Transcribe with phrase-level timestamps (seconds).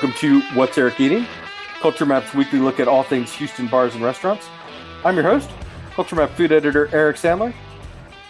[0.00, 1.26] Welcome to What's Eric Eating,
[1.80, 4.46] Culture Map's weekly look at all things Houston bars and restaurants.
[5.04, 5.50] I'm your host,
[5.90, 7.52] Culture Map food editor Eric Sandler.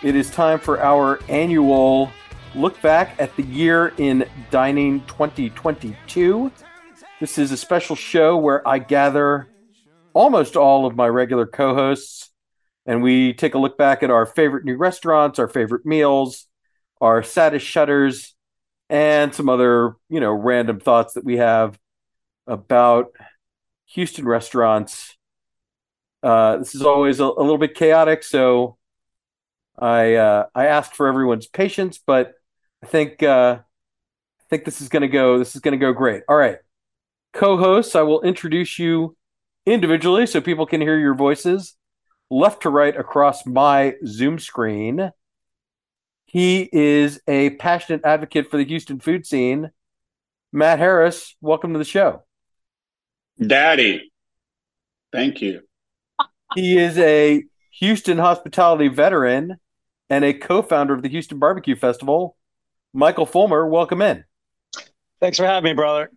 [0.02, 2.10] It is time for our annual
[2.54, 6.50] look back at the year in dining 2022.
[7.20, 9.46] This is a special show where I gather
[10.14, 12.30] almost all of my regular co hosts
[12.87, 16.46] and we take a look back at our favorite new restaurants, our favorite meals,
[17.02, 18.34] our saddest shutters,
[18.91, 21.79] and some other, you know, random thoughts that we have
[22.46, 23.12] about
[23.87, 25.16] Houston restaurants.
[26.23, 28.77] Uh, this is always a, a, little bit chaotic, so
[29.79, 32.32] I uh, I ask for everyone's patience, but
[32.82, 35.38] I think uh, I think this is going to go.
[35.38, 36.24] This is going to go great.
[36.29, 36.59] All right,
[37.32, 39.16] co-hosts, I will introduce you
[39.65, 41.77] individually so people can hear your voices
[42.30, 45.12] left to right across my Zoom screen.
[46.30, 49.71] He is a passionate advocate for the Houston food scene.
[50.52, 52.23] Matt Harris, welcome to the show.
[53.40, 54.12] Daddy,
[55.10, 55.62] thank you.
[56.54, 57.45] He is a
[57.79, 59.56] Houston hospitality veteran
[60.10, 62.37] and a co founder of the Houston Barbecue Festival.
[62.93, 64.22] Michael Fulmer, welcome in.
[65.21, 66.10] Thanks for having me, brother.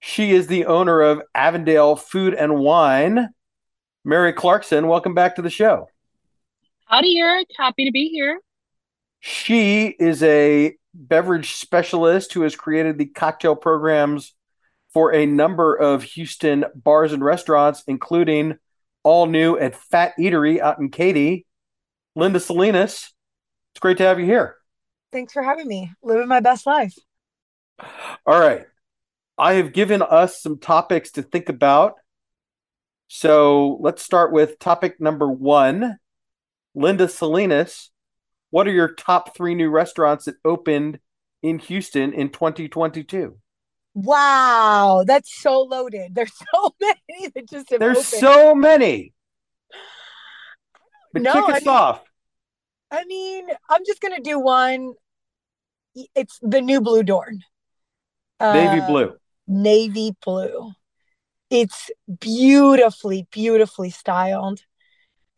[0.00, 3.28] She is the owner of Avondale Food and Wine.
[4.04, 5.88] Mary Clarkson, welcome back to the show.
[6.86, 7.46] Howdy, Eric.
[7.56, 8.40] Happy to be here.
[9.26, 14.34] She is a beverage specialist who has created the cocktail programs
[14.92, 18.58] for a number of Houston bars and restaurants, including
[19.02, 21.46] all new at Fat Eatery out in Katy.
[22.14, 23.14] Linda Salinas,
[23.72, 24.56] it's great to have you here.
[25.10, 25.90] Thanks for having me.
[26.02, 26.94] Living my best life.
[28.26, 28.66] All right.
[29.38, 31.94] I have given us some topics to think about.
[33.08, 35.96] So let's start with topic number one.
[36.74, 37.90] Linda Salinas,
[38.54, 41.00] what are your top three new restaurants that opened
[41.42, 43.36] in Houston in 2022?
[43.94, 46.14] Wow, that's so loaded.
[46.14, 48.20] There's so many that just There's opened.
[48.20, 49.12] so many.
[51.12, 52.04] But No, kick I us mean- off.
[52.92, 54.92] I mean, I'm just gonna do one.
[56.14, 57.40] It's the new Bludorn.
[58.40, 59.16] Navy Uh, blue.
[59.48, 60.70] Navy blue.
[61.50, 61.90] It's
[62.20, 64.60] beautifully, beautifully styled.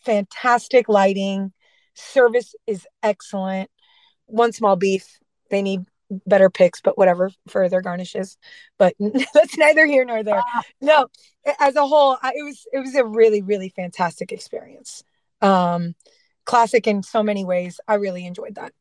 [0.05, 1.55] Fantastic lighting.
[1.97, 3.71] Service is excellent.
[4.27, 5.19] One small beef.
[5.51, 5.81] They need
[6.27, 8.37] better picks, but whatever for their garnishes.
[8.79, 8.95] But
[9.35, 10.43] that's neither here nor there.
[10.81, 11.09] No,
[11.59, 15.03] as a whole, I, it was it was a really, really fantastic experience.
[15.41, 15.95] Um,
[16.45, 17.81] classic in so many ways.
[17.87, 18.73] I really enjoyed that.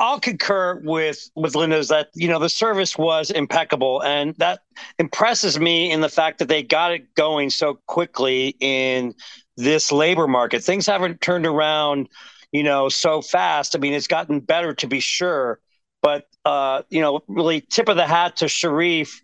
[0.00, 4.60] I'll concur with with Linda's that you know the service was impeccable, and that
[4.98, 9.14] impresses me in the fact that they got it going so quickly in
[9.58, 10.64] this labor market.
[10.64, 12.08] Things haven't turned around,
[12.50, 13.76] you know, so fast.
[13.76, 15.60] I mean, it's gotten better to be sure,
[16.00, 19.22] but uh, you know, really tip of the hat to Sharif,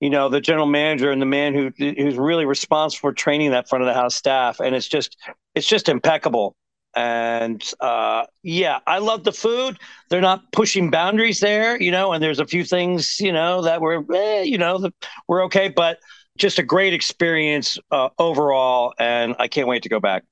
[0.00, 3.68] you know, the general manager and the man who who's really responsible for training that
[3.68, 5.16] front of the house staff, and it's just
[5.54, 6.56] it's just impeccable.
[6.96, 9.78] And uh, yeah, I love the food.
[10.08, 12.12] They're not pushing boundaries there, you know.
[12.12, 14.94] And there's a few things, you know, that were, eh, you know, that
[15.28, 15.98] we're okay, but
[16.38, 18.94] just a great experience uh, overall.
[18.98, 20.24] And I can't wait to go back.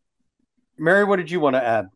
[0.78, 1.88] Mary, what did you want to add?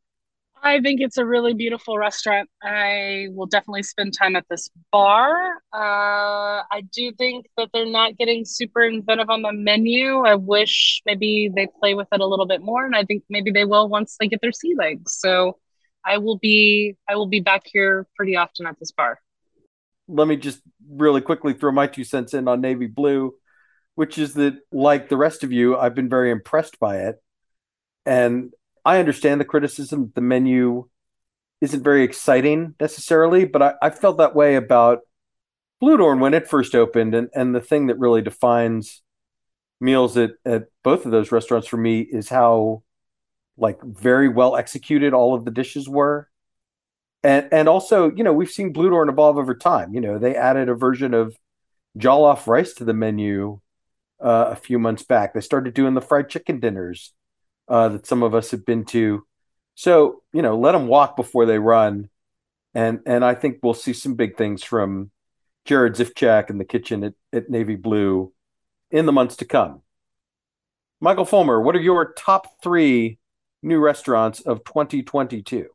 [0.62, 2.48] I think it's a really beautiful restaurant.
[2.62, 5.54] I will definitely spend time at this bar.
[5.72, 10.24] Uh, I do think that they're not getting super inventive on the menu.
[10.24, 13.50] I wish maybe they play with it a little bit more, and I think maybe
[13.50, 15.16] they will once they get their sea legs.
[15.18, 15.58] So
[16.04, 19.20] I will be I will be back here pretty often at this bar.
[20.08, 23.34] Let me just really quickly throw my two cents in on Navy Blue,
[23.94, 27.16] which is that, like the rest of you, I've been very impressed by it.
[28.06, 28.52] And
[28.88, 30.88] I understand the criticism the menu
[31.60, 35.00] isn't very exciting necessarily, but I, I felt that way about
[35.82, 37.14] Bludorn when it first opened.
[37.14, 39.02] And, and the thing that really defines
[39.78, 42.82] meals at, at both of those restaurants for me is how
[43.58, 46.30] like very well executed all of the dishes were.
[47.22, 49.92] And and also, you know, we've seen Bludorn evolve over time.
[49.92, 51.36] You know, they added a version of
[51.98, 53.60] jollof rice to the menu
[54.18, 55.34] uh, a few months back.
[55.34, 57.12] They started doing the fried chicken dinners
[57.68, 59.24] uh, that some of us have been to.
[59.74, 62.08] So you know, let them walk before they run,
[62.74, 65.10] and and I think we'll see some big things from
[65.66, 68.32] Jerrod Zifchak in the kitchen at, at Navy Blue
[68.90, 69.82] in the months to come.
[71.00, 73.18] Michael Fulmer, what are your top three
[73.62, 75.68] new restaurants of 2022?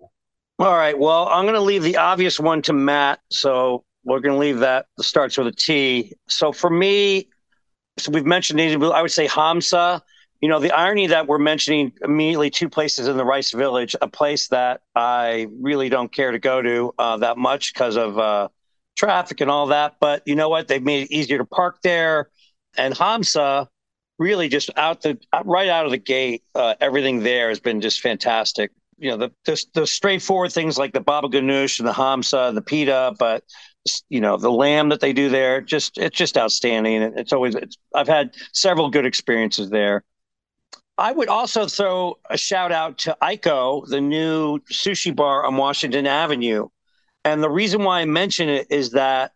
[0.60, 0.98] All right.
[0.98, 3.20] Well, I'm going to leave the obvious one to Matt.
[3.32, 6.14] So we're going to leave that starts with a T.
[6.28, 7.30] So for me,
[7.98, 8.92] so we've mentioned Navy Blue.
[8.92, 10.02] I would say Hamsa.
[10.44, 14.10] You know, the irony that we're mentioning immediately two places in the Rice Village, a
[14.10, 18.50] place that I really don't care to go to uh, that much because of uh,
[18.98, 19.96] traffic and all that.
[20.02, 20.68] But you know what?
[20.68, 22.30] They've made it easier to park there.
[22.76, 23.70] And Hamsa,
[24.20, 28.02] really just out the right out of the gate, uh, everything there has been just
[28.02, 28.72] fantastic.
[28.98, 32.58] You know, the, the, the straightforward things like the baba ganoush and the hamsa and
[32.58, 33.46] the pita, but
[34.10, 37.02] you know the lamb that they do there, just it's just outstanding.
[37.02, 40.04] It's always it's, I've had several good experiences there.
[40.98, 46.06] I would also throw a shout out to Aiko, the new sushi bar on Washington
[46.06, 46.68] Avenue.
[47.26, 49.32] And the reason why I mention it is that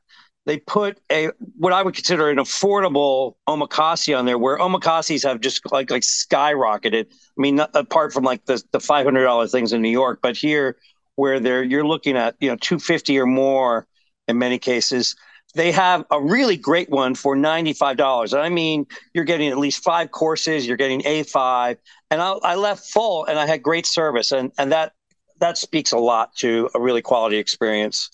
[0.46, 5.42] they put a what I would consider an affordable omakase on there, where omakases have
[5.42, 7.08] just like like skyrocketed.
[7.12, 10.20] I mean, not, apart from like the the five hundred dollar things in New York,
[10.22, 10.78] but here
[11.16, 13.88] where they're you're looking at you know two fifty or more
[14.28, 15.16] in many cases.
[15.58, 18.34] They have a really great one for ninety five dollars.
[18.34, 20.66] I mean, you're getting at least five courses.
[20.66, 21.78] You're getting a five,
[22.10, 24.94] and I, I left full, and I had great service, and and that
[25.40, 28.10] that speaks a lot to a really quality experience.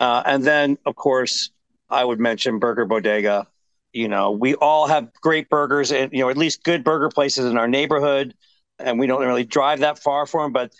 [0.00, 1.50] Uh, and then, of course,
[1.90, 3.46] I would mention Burger Bodega.
[3.92, 7.46] You know, we all have great burgers and, you know, at least good burger places
[7.46, 8.34] in our neighborhood.
[8.78, 10.52] And we don't really drive that far for them.
[10.52, 10.72] But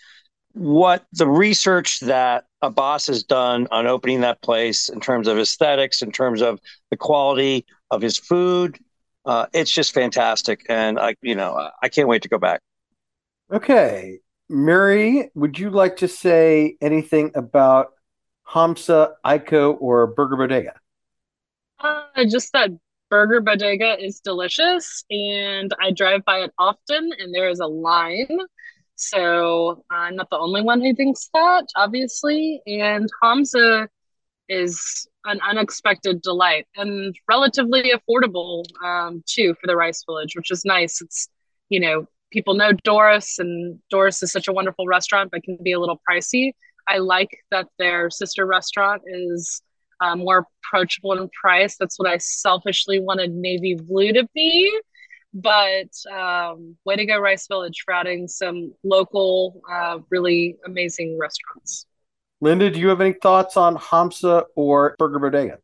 [0.52, 6.02] what the research that Abbas has done on opening that place in terms of aesthetics,
[6.02, 6.60] in terms of
[6.90, 8.78] the quality of his food,
[9.24, 10.64] uh, it's just fantastic.
[10.68, 12.60] And I, you know, I can't wait to go back.
[13.52, 14.20] Okay.
[14.48, 17.92] Mary, would you like to say anything about
[18.48, 20.74] Hamsa, Aiko, or Burger Bodega?
[21.78, 22.70] Uh, just that
[23.10, 28.38] Burger Bodega is delicious, and I drive by it often, and there is a line.
[28.98, 32.60] So I'm not the only one who thinks that, obviously.
[32.66, 33.86] And Hamsa
[34.48, 40.64] is an unexpected delight and relatively affordable um, too for the Rice Village, which is
[40.64, 41.00] nice.
[41.00, 41.28] It's
[41.68, 45.72] you know people know Doris, and Doris is such a wonderful restaurant, but can be
[45.72, 46.52] a little pricey.
[46.88, 49.62] I like that their sister restaurant is
[50.00, 51.76] uh, more approachable in price.
[51.78, 54.80] That's what I selfishly wanted Navy Blue to be.
[55.34, 61.86] But um, way to go, Rice Village, for adding some local, uh, really amazing restaurants.
[62.40, 65.58] Linda, do you have any thoughts on Hamsa or Burger Bodega?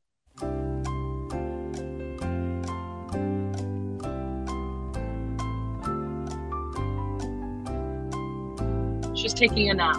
[9.16, 9.96] She's taking a nap.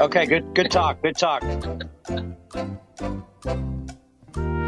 [0.00, 1.02] Okay, good good talk.
[1.02, 1.42] Good talk.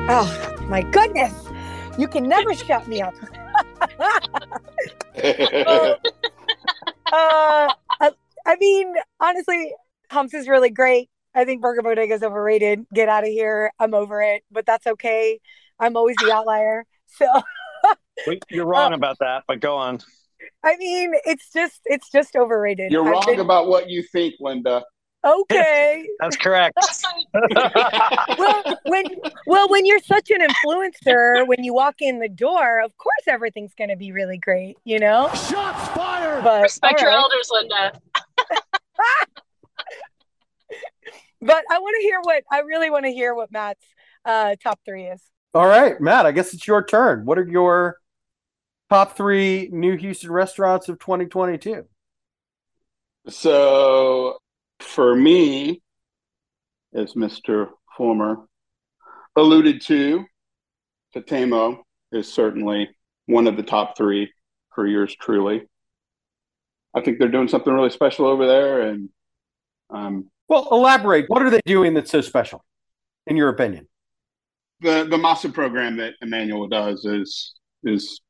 [0.08, 1.32] Oh my goodness.
[1.98, 3.14] You can never shut me up.
[7.12, 8.10] Uh,
[8.46, 9.72] I mean, honestly,
[10.10, 11.10] Humps is really great.
[11.34, 12.86] I think Burger Bodega is overrated.
[12.94, 13.72] Get out of here.
[13.78, 15.40] I'm over it, but that's okay.
[15.78, 16.84] I'm always the outlier.
[17.08, 17.26] So
[18.50, 20.00] you're wrong uh, about that, but go on.
[20.62, 22.90] I mean, it's just it's just overrated.
[22.90, 23.40] You're wrong been...
[23.40, 24.82] about what you think, Linda.
[25.24, 26.06] Okay.
[26.20, 26.78] That's correct.
[28.38, 29.04] well, when
[29.46, 33.74] well, when you're such an influencer, when you walk in the door, of course everything's
[33.74, 35.28] going to be really great, you know?
[35.28, 36.44] Shots fired.
[36.44, 37.16] But respect your right.
[37.16, 38.00] elders, Linda.
[41.40, 43.84] but I want to hear what I really want to hear what Matt's
[44.24, 45.22] uh, top 3 is.
[45.54, 47.24] All right, Matt, I guess it's your turn.
[47.24, 47.96] What are your
[48.90, 51.84] top 3 new Houston restaurants of 2022?
[53.28, 54.38] So,
[54.80, 55.82] for me,
[56.94, 57.68] as Mr.
[57.96, 58.46] Fulmer
[59.36, 60.24] alluded to,
[61.14, 61.78] Tatemo
[62.12, 62.88] is certainly
[63.26, 64.32] one of the top three
[64.74, 65.62] for yours truly.
[66.94, 68.82] I think they're doing something really special over there.
[68.82, 69.08] And
[69.90, 71.26] um, well, elaborate.
[71.28, 72.64] What are they doing that's so special,
[73.26, 73.88] in your opinion?
[74.80, 77.54] The the masa program that Emmanuel does is
[77.84, 78.20] is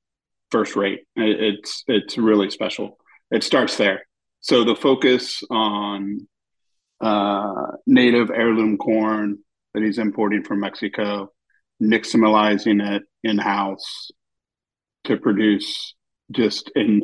[0.51, 1.01] first rate.
[1.17, 2.99] It's it's really special.
[3.31, 4.07] It starts there.
[4.41, 6.27] So the focus on
[7.01, 9.39] uh, native heirloom corn
[9.75, 11.31] that he's importing from Mexico,
[11.83, 14.11] nixtamalizing it in house
[15.05, 15.95] to produce
[16.31, 17.01] just a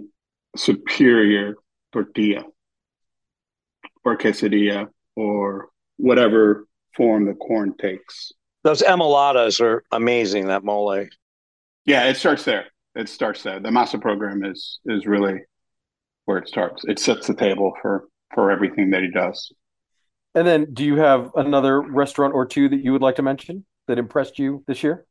[0.57, 1.55] superior
[1.93, 2.45] tortilla
[4.05, 8.33] or quesadilla or whatever form the corn takes.
[8.65, 10.47] Those enchiladas are amazing.
[10.47, 11.07] That mole.
[11.85, 12.67] Yeah, it starts there.
[12.95, 13.61] It starts there.
[13.61, 15.41] The masa program is is really
[16.25, 16.85] where it starts.
[16.87, 19.53] It sets the table for for everything that he does.
[20.35, 23.67] And then, do you have another restaurant or two that you would like to mention
[23.87, 25.07] that impressed you this year?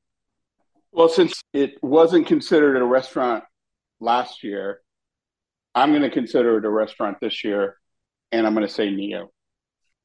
[0.92, 3.44] Well, since it wasn't considered a restaurant
[4.00, 4.82] last year,
[5.74, 7.78] I'm going to consider it a restaurant this year,
[8.32, 9.32] and I'm going to say Neo.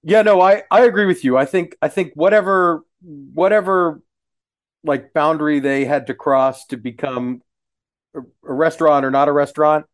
[0.02, 1.36] Yeah, no, I I agree with you.
[1.36, 4.00] I think I think whatever whatever
[4.84, 7.42] like boundary they had to cross to become
[8.14, 9.86] a, a restaurant or not a restaurant,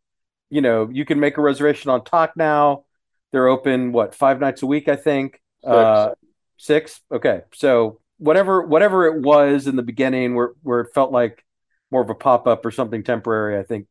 [0.51, 2.85] you know, you can make a reservation on Tock now
[3.33, 5.41] they're open what five nights a week, I think.
[5.63, 5.75] Six.
[5.75, 6.11] Uh,
[6.59, 7.01] six.
[7.11, 11.45] Okay, so whatever whatever it was in the beginning, where where it felt like
[11.91, 13.87] more of a pop up or something temporary, I think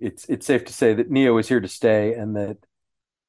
[0.00, 2.56] it's it's safe to say that Neo is here to stay, and that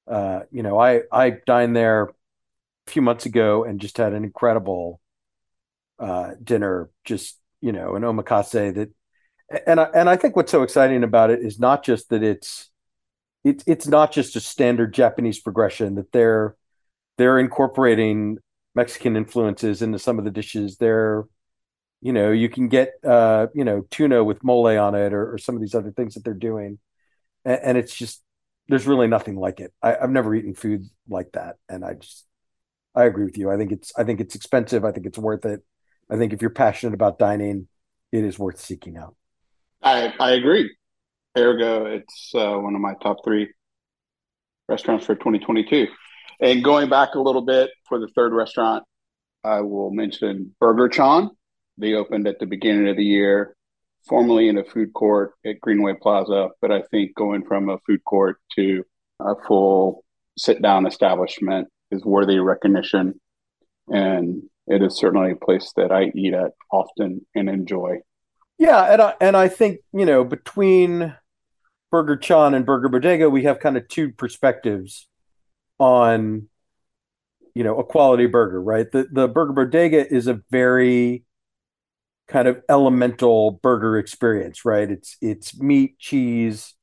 [0.07, 4.23] uh, you know I I dined there a few months ago and just had an
[4.23, 5.01] incredible
[5.99, 8.89] uh, dinner, just you know an omakase that,
[9.65, 12.69] and I, and I think what's so exciting about it is not just that it's
[13.43, 16.55] it's it's not just a standard Japanese progression that they're
[17.17, 18.37] they're incorporating
[18.75, 20.77] Mexican influences into some of the dishes.
[20.77, 21.25] They're
[22.01, 25.37] you know you can get uh you know tuna with mole on it or, or
[25.37, 26.79] some of these other things that they're doing.
[27.45, 28.21] And, and it's just
[28.69, 29.73] there's really nothing like it.
[29.81, 32.25] I, i've never eaten food like that and i just
[32.95, 33.49] i agree with you.
[33.49, 34.85] I think it's i think it's expensive.
[34.85, 35.61] I think it's worth it.
[36.09, 37.67] I think if you're passionate about dining
[38.11, 39.15] it is worth seeking out.
[39.81, 40.69] I i agree
[41.37, 43.47] ergo it's uh, one of my top three
[44.67, 45.87] restaurants for 2022
[46.41, 48.83] and going back a little bit for the third restaurant
[49.43, 51.29] i will mention burger chan
[51.77, 53.55] they opened at the beginning of the year,
[54.07, 58.03] formerly in a food court at Greenway Plaza, but I think going from a food
[58.03, 58.83] court to
[59.19, 60.03] a full
[60.37, 63.19] sit down establishment is worthy of recognition.
[63.87, 67.99] And it is certainly a place that I eat at often and enjoy.
[68.57, 71.15] Yeah, and I, and I think you know between
[71.91, 75.07] Burger Chan and Burger Bodega, we have kind of two perspectives
[75.79, 76.47] on
[77.53, 78.91] you know a quality burger, right?
[78.91, 81.23] The the Burger Bodega is a very
[82.27, 84.89] kind of elemental burger experience, right?
[84.89, 86.75] It's it's meat, cheese,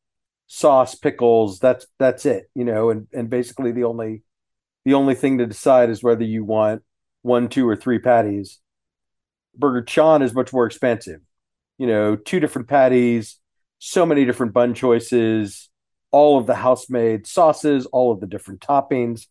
[0.47, 1.59] sauce, pickles.
[1.59, 2.91] That's that's it, you know.
[2.91, 4.23] And and basically the only
[4.85, 6.83] the only thing to decide is whether you want
[7.23, 8.59] one, two, or three patties.
[9.57, 11.21] Burger Chan is much more expansive.
[11.79, 13.39] You know, two different patties,
[13.79, 15.69] so many different bun choices,
[16.11, 19.27] all of the house made sauces, all of the different toppings.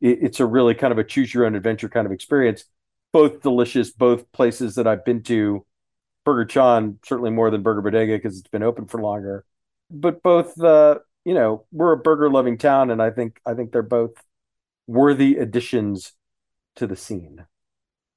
[0.00, 2.64] It, it's a really kind of a choose your own adventure kind of experience
[3.16, 5.64] both delicious, both places that I've been to.
[6.26, 9.46] Burger Chan certainly more than Burger Bodega because it's been open for longer,
[9.90, 13.72] but both uh, you know we're a burger loving town, and I think I think
[13.72, 14.10] they're both
[14.86, 16.12] worthy additions
[16.76, 17.46] to the scene.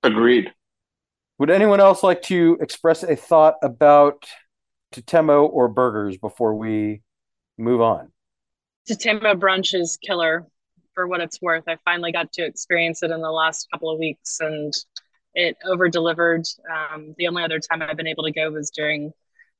[0.03, 0.51] Agreed.
[1.37, 4.25] Would anyone else like to express a thought about
[4.93, 7.01] Tatemo or burgers before we
[7.57, 8.11] move on?
[8.89, 10.47] Tatemo brunch is killer
[10.93, 11.63] for what it's worth.
[11.67, 14.73] I finally got to experience it in the last couple of weeks and
[15.35, 16.45] it over delivered.
[16.69, 19.11] Um, the only other time I've been able to go was during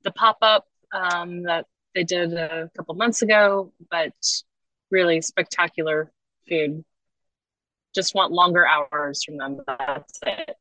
[0.04, 4.14] the pop up um, that they did a couple months ago, but
[4.92, 6.12] really spectacular
[6.48, 6.84] food.
[7.94, 9.62] Just want longer hours from them.
[9.66, 10.56] That's it.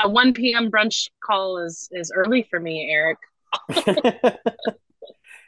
[0.00, 0.70] A 1 p.m.
[0.70, 3.18] brunch call is is early for me, Eric.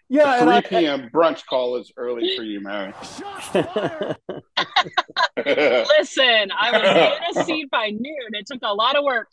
[0.08, 1.11] Yeah, the 3 p.m.
[1.12, 2.92] brunch call is early for you, Mary.
[5.44, 8.28] Listen, I was in a seat by noon.
[8.32, 9.28] It took a lot of work.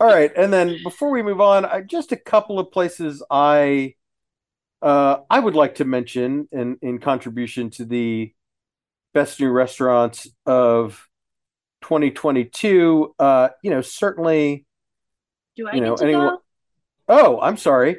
[0.00, 3.94] All right, and then before we move on, I, just a couple of places I
[4.80, 8.32] uh, I would like to mention in in contribution to the
[9.14, 11.08] best new restaurants of
[11.82, 13.14] 2022.
[13.18, 14.66] Uh, you know, certainly.
[15.54, 16.28] Do I you know anyone?
[16.30, 16.41] Go?
[17.12, 17.98] Oh, I'm sorry.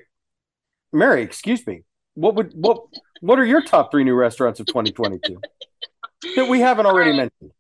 [0.92, 1.84] Mary, excuse me.
[2.16, 2.82] What would what
[3.22, 5.40] what are your top three new restaurants of 2022
[6.36, 7.52] that we haven't already mentioned?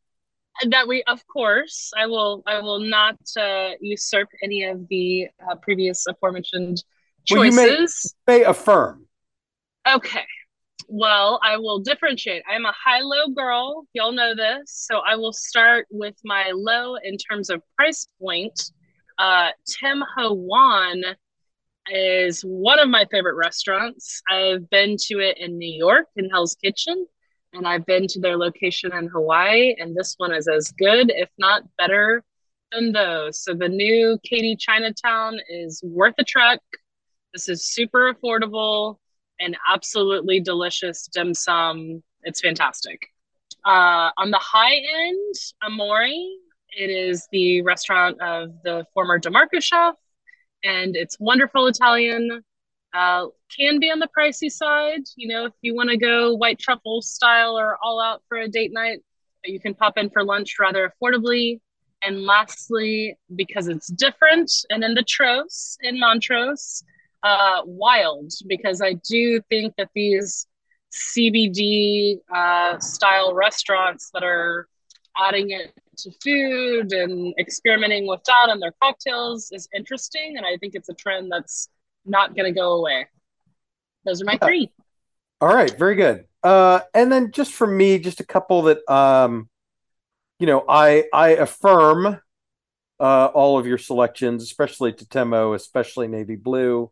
[0.69, 2.41] That we, of course, I will.
[2.47, 6.83] I will not uh, usurp any of the uh, previous aforementioned
[7.25, 7.55] choices.
[7.55, 7.87] Well, you
[8.27, 9.05] may, may affirm.
[9.87, 10.25] Okay.
[10.87, 12.43] Well, I will differentiate.
[12.49, 13.87] I'm a high-low girl.
[13.93, 18.71] Y'all know this, so I will start with my low in terms of price point.
[19.17, 21.03] Uh, Tim Ho Wan
[21.89, 24.21] is one of my favorite restaurants.
[24.29, 27.05] I've been to it in New York in Hell's Kitchen,
[27.53, 31.29] and I've been to their location in Hawaii, and this one is as good, if
[31.37, 32.23] not better,
[32.71, 33.43] than those.
[33.43, 36.59] So the new Katy Chinatown is worth a trek.
[37.33, 38.97] This is super affordable
[39.39, 42.01] and absolutely delicious dim sum.
[42.23, 43.07] It's fantastic.
[43.65, 46.07] Uh, on the high end, Amore.
[46.75, 49.95] It is the restaurant of the former Da Marco chef
[50.63, 52.43] and it's wonderful Italian.
[52.93, 56.59] Uh, can be on the pricey side, you know, if you want to go white
[56.59, 58.99] truffle style or all out for a date night,
[59.43, 61.59] you can pop in for lunch rather affordably.
[62.03, 66.83] And lastly, because it's different, and in the Tros in Montrose,
[67.23, 70.47] uh, wild, because I do think that these
[70.91, 74.67] CBD uh, style restaurants that are
[75.17, 80.35] adding it to food and experimenting with that and their cocktails is interesting.
[80.37, 81.69] And I think it's a trend that's
[82.05, 83.07] not going to go away.
[84.05, 84.47] Those are my yeah.
[84.47, 84.71] three.
[85.41, 85.77] All right.
[85.77, 86.25] Very good.
[86.43, 89.49] Uh, and then just for me, just a couple that, um,
[90.39, 92.19] you know, I, I affirm,
[92.99, 96.91] uh, all of your selections, especially Tatemo, especially Navy Blue.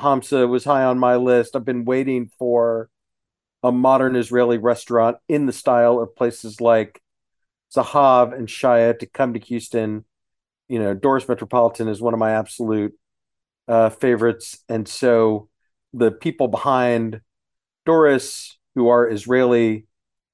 [0.00, 1.54] Hamsa was high on my list.
[1.54, 2.88] I've been waiting for
[3.62, 7.00] a modern Israeli restaurant in the style of places like
[7.74, 10.04] Zahav and Shaya to come to Houston.
[10.68, 12.94] You know, Doris Metropolitan is one of my absolute
[13.68, 14.62] uh, favorites.
[14.68, 15.48] And so
[15.92, 17.20] the people behind
[17.86, 19.86] Doris, who are Israeli,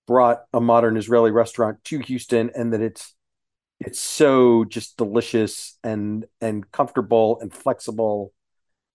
[0.07, 3.15] brought a modern Israeli restaurant to Houston, and that it's
[3.81, 8.33] it's so just delicious and and comfortable and flexible.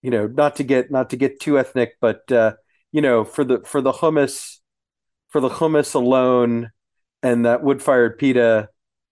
[0.02, 2.54] You know, not to get not to get too ethnic, but uh,
[2.92, 4.58] you know, for the for the hummus,
[5.30, 6.72] for the hummus alone,
[7.24, 8.70] and that wood fired pita,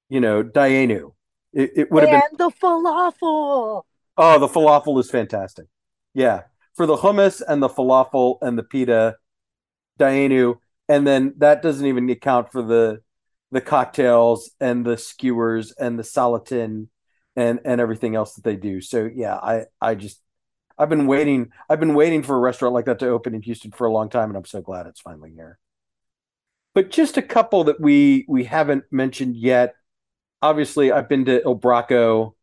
[0.10, 1.14] you know, Dayenu.
[1.54, 3.84] It, it would have been the falafel.
[4.18, 5.66] Oh, the falafel is fantastic.
[6.14, 6.44] Yeah,
[6.76, 9.18] for the hummus and the falafel and the pita,
[10.00, 13.02] Dayenu, and then that doesn't even account for the
[13.52, 16.88] the cocktails and the skewers and the salatin
[17.36, 18.82] and and everything else that they do.
[18.82, 20.22] So yeah, I I just
[20.78, 23.72] I've been waiting I've been waiting for a restaurant like that to open in Houston
[23.72, 25.58] for a long time and I'm so glad it's finally here.
[26.80, 29.76] But just a couple that we we haven't mentioned yet.
[30.42, 32.36] Obviously, I've been to Il Bracco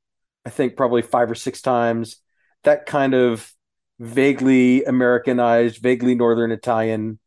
[0.44, 2.18] I think probably 5 or 6 times.
[2.64, 3.50] That kind of
[3.98, 7.18] vaguely Americanized, vaguely northern Italian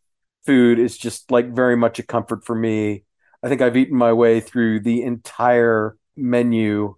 [0.46, 3.06] food is just like very much a comfort for me
[3.42, 6.94] I think I've eaten my way through the entire menu,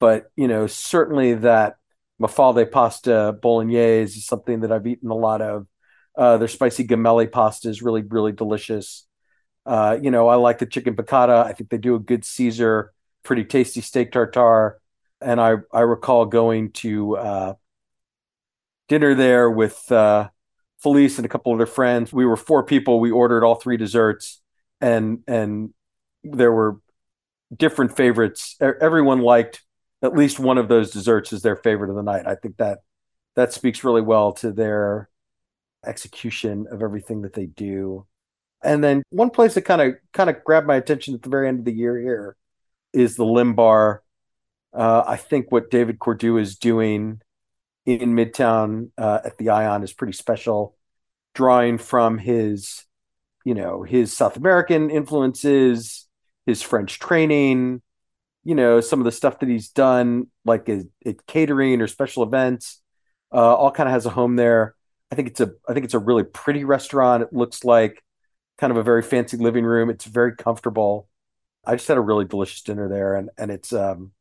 [0.00, 1.76] but you know, certainly that
[2.20, 5.68] mafalde pasta bolognese is something that I've eaten a lot of.
[6.18, 9.06] Uh, their spicy gemelli pasta is really, really delicious.
[9.70, 11.46] Uh, you know, I like the chicken piccata.
[11.46, 14.78] I think they do a good Caesar, pretty tasty steak tartare.
[15.20, 17.54] And I, I recall going to uh,
[18.88, 20.28] dinner there with uh,
[20.82, 22.12] Felice and a couple of their friends.
[22.12, 22.98] We were four people.
[22.98, 24.40] We ordered all three desserts
[24.80, 25.70] and and
[26.24, 26.80] there were
[27.56, 28.56] different favorites.
[28.60, 29.62] Everyone liked
[30.02, 32.26] at least one of those desserts as their favorite of the night.
[32.26, 32.80] I think that
[33.36, 35.08] that speaks really well to their
[35.86, 38.06] execution of everything that they do.
[38.62, 41.48] And then one place that kind of kind of grabbed my attention at the very
[41.48, 42.36] end of the year here
[42.92, 44.00] is the Lymbar.
[44.72, 47.20] Uh, I think what David Cordúa is doing
[47.86, 50.76] in Midtown uh, at the Ion is pretty special,
[51.34, 52.84] drawing from his
[53.44, 56.06] you know his South American influences,
[56.46, 57.80] his French training,
[58.44, 62.80] you know some of the stuff that he's done, like at, catering or special events,
[63.32, 64.74] uh, all kind of has a home there.
[65.10, 67.22] I think it's a I think it's a really pretty restaurant.
[67.22, 68.02] It looks like
[68.60, 69.88] kind of a very fancy living room.
[69.88, 71.08] It's very comfortable.
[71.64, 74.12] I just had a really delicious dinner there, and and it's um,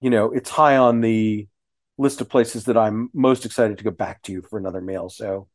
[0.00, 1.48] you know, it's high on the
[1.98, 5.08] list of places that I'm most excited to go back to for another meal.
[5.08, 5.48] So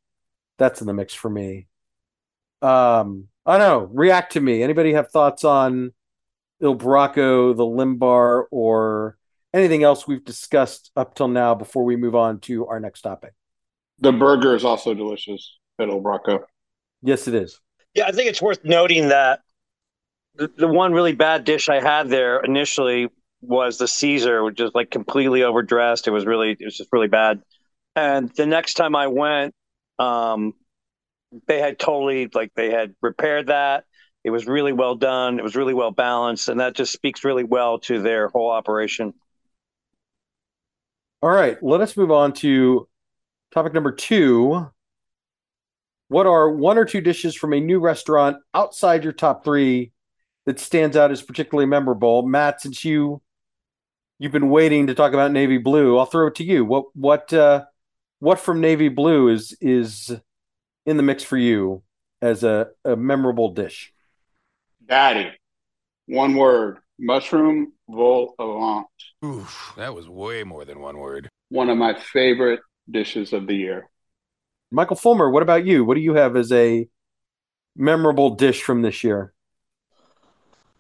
[0.58, 1.68] that's in the mix for me.
[2.62, 3.90] Um, I don't know.
[3.94, 4.62] React to me.
[4.62, 5.94] Anybody have thoughts on
[6.60, 9.18] Il Bracco, the Lymbar, or
[9.54, 13.34] anything else we've discussed up till now before we move on to our next topic?
[14.00, 16.44] The burger is also delicious at Il Bracco.
[17.02, 17.60] Yes, it is.
[17.94, 19.42] Yeah, I think it's worth noting that
[20.36, 23.10] the, the one really bad dish I had there initially
[23.42, 26.08] was the Caesar, which is like completely overdressed.
[26.08, 27.42] It was really, it was just really bad.
[27.96, 29.54] And the next time I went,
[30.00, 30.54] um,
[31.48, 33.86] they had totally like they had repaired that.
[34.24, 35.40] It was really well done.
[35.40, 39.14] It was really well balanced, and that just speaks really well to their whole operation.
[41.24, 42.88] All right, let us move on to
[43.54, 44.70] topic number two.
[46.12, 49.94] What are one or two dishes from a new restaurant outside your top three
[50.46, 52.24] that stands out as particularly memorable?
[52.24, 53.22] Matt, since you
[54.20, 56.66] you've been waiting to talk about navy blue, I'll throw it to you.
[56.66, 57.64] What what uh,
[58.20, 60.14] what from navy blue is is
[60.86, 61.82] in the mix for you
[62.22, 63.94] as a, a memorable dish?
[64.86, 65.32] Daddy.
[66.08, 66.80] One word.
[67.00, 68.88] Mushroom vol au vent.
[69.24, 71.30] Oof, that was way more than one word.
[71.48, 73.91] One of my favorite dishes of the year.
[74.72, 75.84] Michael Fulmer, what about you?
[75.84, 76.88] What do you have as a
[77.76, 79.34] memorable dish from this year?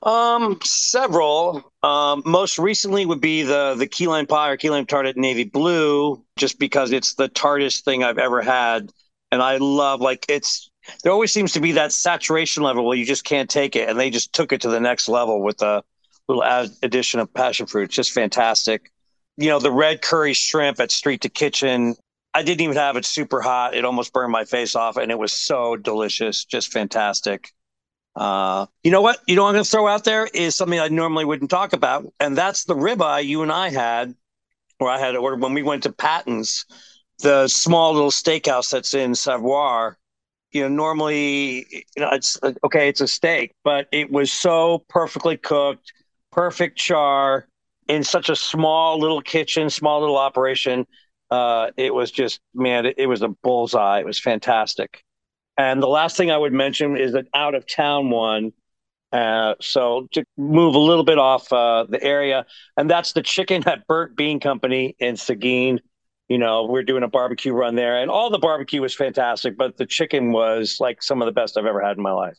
[0.04, 1.71] Um, several.
[1.84, 5.17] Um, most recently would be the the key lime pie or key lime tart at
[5.17, 8.91] navy blue, just because it's the tartest thing I've ever had
[9.32, 10.69] and I love like it's
[11.04, 13.99] there always seems to be that saturation level where you just can't take it, and
[13.99, 15.84] they just took it to the next level with a
[16.27, 16.43] little
[16.82, 17.84] addition of passion fruit.
[17.84, 18.91] It's just fantastic.
[19.38, 21.95] You know, the red curry shrimp at Street to Kitchen.
[22.34, 23.76] I didn't even have it super hot.
[23.76, 27.52] It almost burned my face off, and it was so delicious, just fantastic.
[28.15, 29.20] Uh, you know what?
[29.28, 31.74] You know what I'm going to throw out there is something I normally wouldn't talk
[31.74, 34.15] about, and that's the ribeye you and I had,
[34.80, 36.65] or I had ordered when we went to Patton's
[37.22, 39.98] the small little steakhouse that's in Savoir,
[40.52, 41.65] you know, normally,
[41.96, 45.94] you know, it's okay, it's a steak, but it was so perfectly cooked,
[46.32, 47.48] perfect char.
[47.88, 50.86] in such a small little kitchen, small little operation,
[51.32, 54.00] uh, it was just man, it, it was a bullseye.
[54.00, 55.04] It was fantastic.
[55.58, 58.52] And the last thing I would mention is an out of town one.
[59.12, 62.46] Uh, so to move a little bit off uh, the area,
[62.78, 65.80] and that's the chicken at Burnt Bean Company in Seguin.
[66.30, 69.76] You know, we're doing a barbecue run there, and all the barbecue was fantastic, but
[69.76, 72.38] the chicken was like some of the best I've ever had in my life.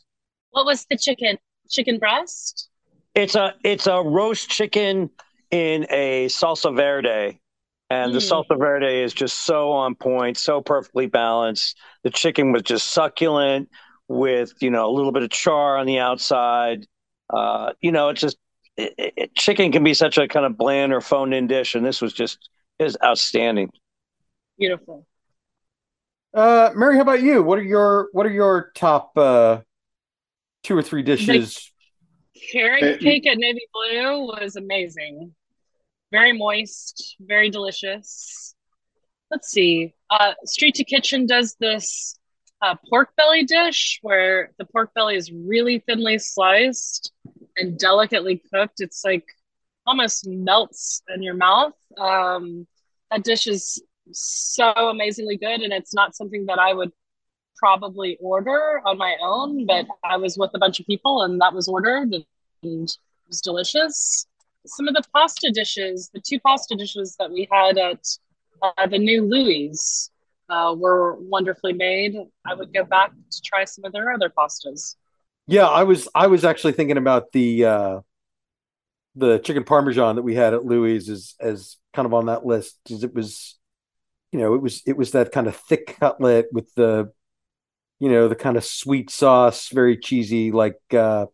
[0.49, 1.37] What was the chicken?
[1.69, 2.69] Chicken breast?
[3.13, 5.11] It's a it's a roast chicken
[5.51, 7.39] in a salsa verde,
[7.93, 8.13] and mm.
[8.15, 11.77] the salsa verde is just so on point, so perfectly balanced.
[12.03, 13.69] The chicken was just succulent
[14.07, 16.87] with you know a little bit of char on the outside.
[17.31, 18.37] Uh, you know, it's just
[18.77, 21.85] it, it, chicken can be such a kind of bland or phoned in dish, and
[21.85, 23.69] this was just is outstanding.
[24.57, 25.05] Beautiful.
[26.33, 27.43] Uh, Mary, how about you?
[27.43, 29.59] What are your what are your top uh,
[30.63, 31.71] two or three dishes?
[32.33, 35.35] The carrot cake at Navy Blue was amazing.
[36.13, 38.53] Very moist, very delicious.
[39.31, 39.95] Let's see.
[40.11, 42.19] Uh, Street to Kitchen does this
[42.61, 47.11] uh, pork belly dish where the pork belly is really thinly sliced
[47.57, 48.79] and delicately cooked.
[48.79, 49.25] It's like
[49.87, 51.73] almost melts in your mouth.
[51.97, 52.67] Um,
[53.09, 56.91] that dish is so amazingly good, and it's not something that I would
[57.57, 61.53] probably order on my own, but I was with a bunch of people and that
[61.53, 62.13] was ordered
[62.61, 62.97] and it
[63.27, 64.27] was delicious.
[64.65, 68.05] Some of the pasta dishes, the two pasta dishes that we had at
[68.61, 70.09] uh, the new Louis
[70.49, 72.15] uh, were wonderfully made.
[72.45, 74.95] I would go back to try some of their other pastas.
[75.47, 77.99] Yeah, I was I was actually thinking about the uh,
[79.15, 82.79] the chicken parmesan that we had at Louis as as kind of on that list
[82.83, 83.57] because it was
[84.31, 87.11] you know it was it was that kind of thick cutlet with the
[87.99, 91.27] you know the kind of sweet sauce very cheesy like uh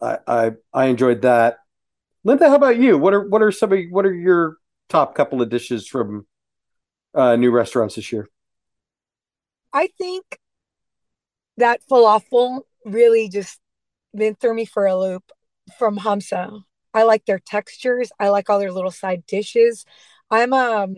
[0.00, 1.58] i i, I enjoyed that
[2.24, 2.98] linda how about you?
[2.98, 4.56] What are what are some of what are your
[4.88, 6.26] top couple of dishes from
[7.14, 8.28] uh new restaurants this year?
[9.72, 10.38] I think
[11.56, 13.60] that falafel really just
[14.14, 15.30] been threw me for a loop
[15.78, 16.62] from hamsa.
[16.92, 18.10] I like their textures.
[18.18, 19.84] I like all their little side dishes.
[20.30, 20.94] I'm um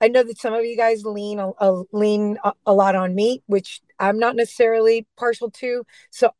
[0.00, 3.14] I know that some of you guys lean a, a lean a, a, lot on
[3.14, 5.84] meat, which I'm not necessarily partial to.
[6.10, 6.32] So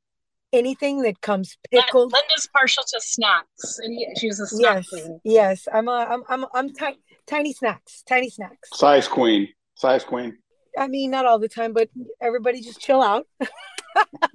[0.53, 2.13] anything that comes pickled.
[2.13, 5.21] Linda's partial to snacks, and she's a snack yes, queen.
[5.25, 8.71] Yes, I'm a I'm I'm I'm tiny tiny snacks, tiny snacks.
[8.75, 10.39] Size queen, size queen.
[10.79, 13.27] I mean, not all the time, but everybody just chill out.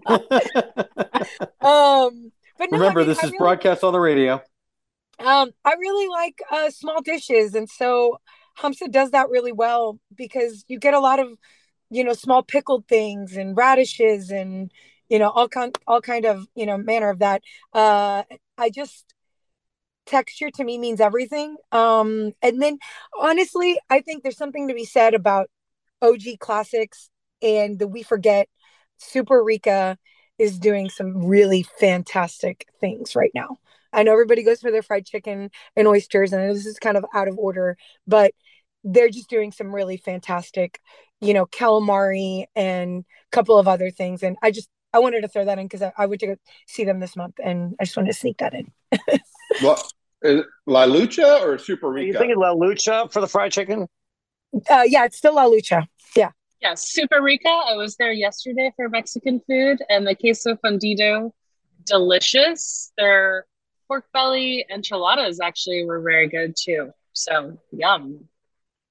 [0.06, 0.20] um,
[2.58, 4.42] but no, remember, I mean, this I is really, broadcast on the radio.
[5.20, 8.20] Um, I really like uh, small dishes, and so
[8.60, 11.30] Hamsa does that really well because you get a lot of,
[11.90, 14.72] you know, small pickled things and radishes and
[15.10, 17.42] you know all kind all kind of you know manner of that.
[17.74, 18.24] Uh,
[18.58, 19.14] I just
[20.06, 21.58] texture to me means everything.
[21.72, 22.80] Um, and then
[23.20, 25.50] honestly, I think there's something to be said about
[26.02, 27.10] OG classics
[27.42, 28.48] and the we forget
[28.98, 29.98] Super Rica
[30.40, 33.58] is doing some really fantastic things right now.
[33.94, 37.06] I know everybody goes for their fried chicken and oysters, and this is kind of
[37.14, 38.32] out of order, but
[38.84, 40.80] they're just doing some really fantastic,
[41.20, 44.24] you know, calamari and a couple of other things.
[44.24, 46.36] And I just I wanted to throw that in because I, I went to go
[46.66, 48.72] see them this month, and I just wanted to sneak that in.
[49.62, 52.04] what is La Lucha or Super Rica?
[52.04, 53.88] Are you thinking La Lucha for the fried chicken?
[54.70, 55.86] Uh, yeah, it's still La Lucha.
[56.16, 56.32] Yeah.
[56.62, 57.50] Yeah, Super Rica.
[57.50, 61.32] I was there yesterday for Mexican food, and the queso fundido,
[61.86, 62.92] delicious.
[62.98, 63.46] Their
[63.88, 66.92] pork belly enchiladas actually were very good too.
[67.14, 68.28] So yum.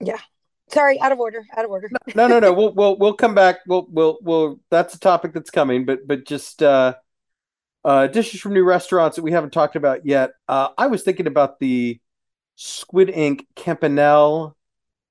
[0.00, 0.20] Yeah.
[0.68, 1.44] Sorry, out of order.
[1.56, 1.88] Out of order.
[2.14, 2.52] no, no, no.
[2.56, 3.60] We'll we'll we'll come back.
[3.66, 4.60] We'll we'll we'll.
[4.70, 5.84] That's a topic that's coming.
[5.84, 6.94] But but just uh,
[7.84, 10.32] uh, dishes from new restaurants that we haven't talked about yet.
[10.48, 12.00] Uh, I was thinking about the
[12.56, 14.54] Squid Ink Campanelle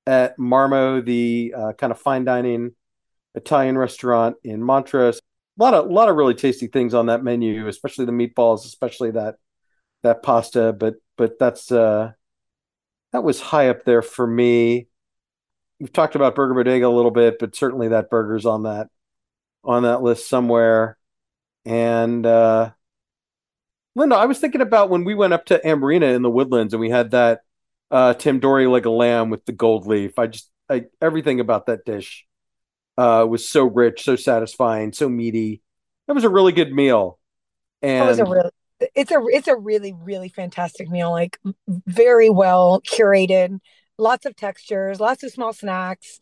[0.06, 2.72] at Marmo, the uh, kind of fine dining
[3.34, 5.20] Italian restaurant in Montrose.
[5.58, 8.66] A lot of a lot of really tasty things on that menu, especially the meatballs,
[8.66, 9.36] especially that
[10.04, 10.74] that pasta.
[10.74, 12.12] But but that's uh,
[13.14, 14.88] that was high up there for me.
[15.80, 18.88] We've talked about Burger Bodega a little bit, but certainly that burger's on that
[19.64, 20.98] on that list somewhere.
[21.66, 22.72] And uh,
[23.96, 26.82] Linda, I was thinking about when we went up to Amrina in the Woodlands and
[26.82, 27.42] we had that
[27.92, 30.18] uh, Dory like a lamb with the gold leaf.
[30.18, 32.26] I just I, everything about that dish
[32.98, 35.62] uh, was so rich, so satisfying, so meaty.
[36.08, 37.20] That was a really good meal.
[37.82, 38.50] And that was a really
[38.94, 43.60] it's a it's a really really fantastic meal like very well curated
[43.98, 46.20] lots of textures lots of small snacks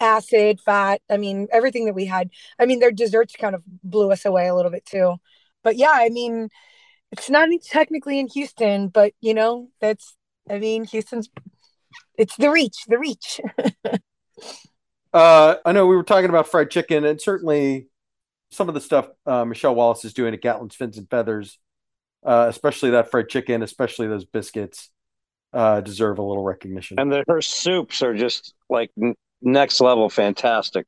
[0.00, 2.30] acid fat i mean everything that we had.
[2.58, 5.16] I mean their desserts kind of blew us away a little bit too.
[5.62, 6.48] But yeah i mean
[7.12, 10.14] it's not technically in Houston, but you know, that's
[10.48, 11.28] I mean, Houston's
[12.16, 13.40] it's the reach, the reach.
[15.12, 17.88] uh, I know we were talking about fried chicken, and certainly
[18.50, 21.58] some of the stuff uh, Michelle Wallace is doing at Gatlin's Fins and Feathers,
[22.24, 24.90] uh, especially that fried chicken, especially those biscuits,
[25.52, 26.98] uh, deserve a little recognition.
[26.98, 30.86] And the, her soups are just like n- next level, fantastic.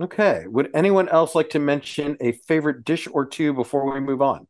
[0.00, 0.44] Okay.
[0.46, 4.46] Would anyone else like to mention a favorite dish or two before we move on?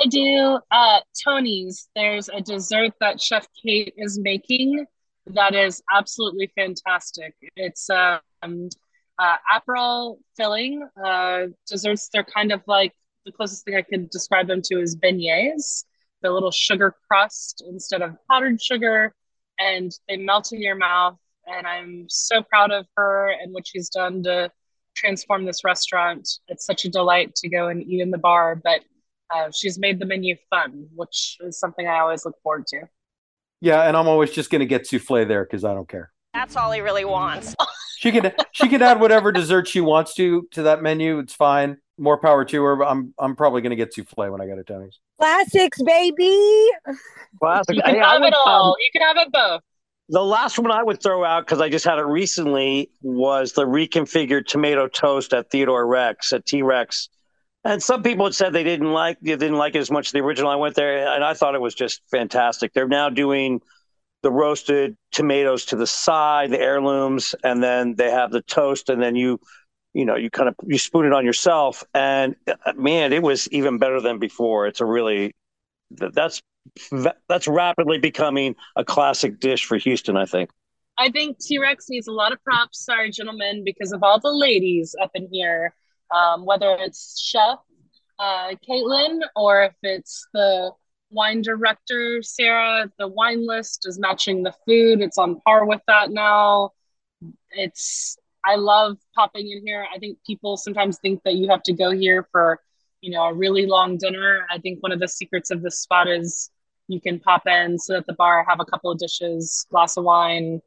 [0.00, 0.60] I do.
[0.70, 1.88] Uh, Tony's.
[1.96, 4.86] There's a dessert that Chef Kate is making
[5.34, 7.34] that is absolutely fantastic.
[7.56, 8.20] It's um,
[9.18, 12.08] uh, Aperol filling uh, desserts.
[12.12, 12.92] They're kind of like
[13.24, 15.84] the closest thing I could describe them to is beignets.
[16.22, 19.14] The little sugar crust instead of powdered sugar,
[19.58, 21.16] and they melt in your mouth.
[21.46, 24.50] And I'm so proud of her and what she's done to
[24.94, 26.28] transform this restaurant.
[26.48, 28.80] It's such a delight to go and eat in the bar, but
[29.34, 32.82] uh, she's made the menu fun, which is something I always look forward to.
[33.60, 36.12] Yeah, and I'm always just going to get souffle there because I don't care.
[36.34, 37.54] That's all he really wants.
[37.98, 41.18] she can she can add whatever dessert she wants to to that menu.
[41.18, 41.78] It's fine.
[41.98, 42.76] More power to her.
[42.76, 44.98] But I'm I'm probably going to get souffle when I go to Tony's.
[45.18, 46.68] Classics, baby.
[47.40, 47.76] Classic.
[47.76, 48.70] You can Hey, I have would, it all.
[48.70, 49.62] um, you can have it both.
[50.10, 53.66] The last one I would throw out because I just had it recently was the
[53.66, 57.08] reconfigured tomato toast at Theodore Rex at T Rex.
[57.64, 60.12] And some people had said they didn't like they didn't like it as much as
[60.12, 60.50] the original.
[60.50, 62.72] I went there and I thought it was just fantastic.
[62.72, 63.60] They're now doing
[64.22, 69.00] the roasted tomatoes to the side, the heirlooms, and then they have the toast, and
[69.02, 69.38] then you
[69.98, 71.82] you know you kind of you spoon it on yourself.
[71.92, 74.68] And uh, man, it was even better than before.
[74.68, 75.34] It's a really
[75.90, 76.40] that's
[77.28, 80.16] that's rapidly becoming a classic dish for Houston.
[80.16, 80.50] I think.
[80.98, 84.32] I think T Rex needs a lot of props, sorry, gentlemen, because of all the
[84.32, 85.74] ladies up in here.
[86.14, 87.58] Um, whether it's Chef
[88.18, 90.70] uh, Caitlin or if it's the
[91.10, 95.00] wine director Sarah, the wine list is matching the food.
[95.00, 96.70] It's on par with that now.
[97.50, 98.16] It's
[98.48, 99.86] I love popping in here.
[99.94, 102.60] I think people sometimes think that you have to go here for
[103.02, 104.46] you know a really long dinner.
[104.50, 106.50] I think one of the secrets of this spot is
[106.88, 110.04] you can pop in, sit at the bar, have a couple of dishes, glass of
[110.04, 110.62] wine,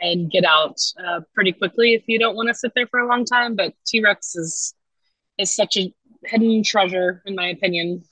[0.00, 3.08] and get out uh, pretty quickly if you don't want to sit there for a
[3.08, 3.54] long time.
[3.54, 4.74] But T Rex is
[5.38, 8.02] is such a hidden treasure, in my opinion.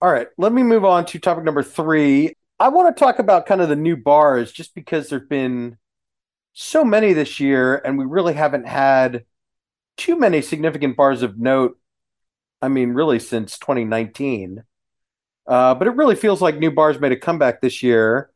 [0.00, 2.32] All right, let me move on to topic number three.
[2.58, 5.76] I want to talk about kind of the new bars just because there've been
[6.58, 9.26] so many this year, and we really haven't had
[9.98, 11.78] too many significant bars of note.
[12.62, 14.64] I mean, really since 2019.
[15.46, 18.30] Uh, but it really feels like new bars made a comeback this year.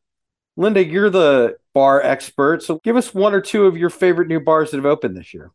[0.58, 4.38] Linda, you're the bar expert, so give us one or two of your favorite new
[4.38, 5.50] bars that have opened this year.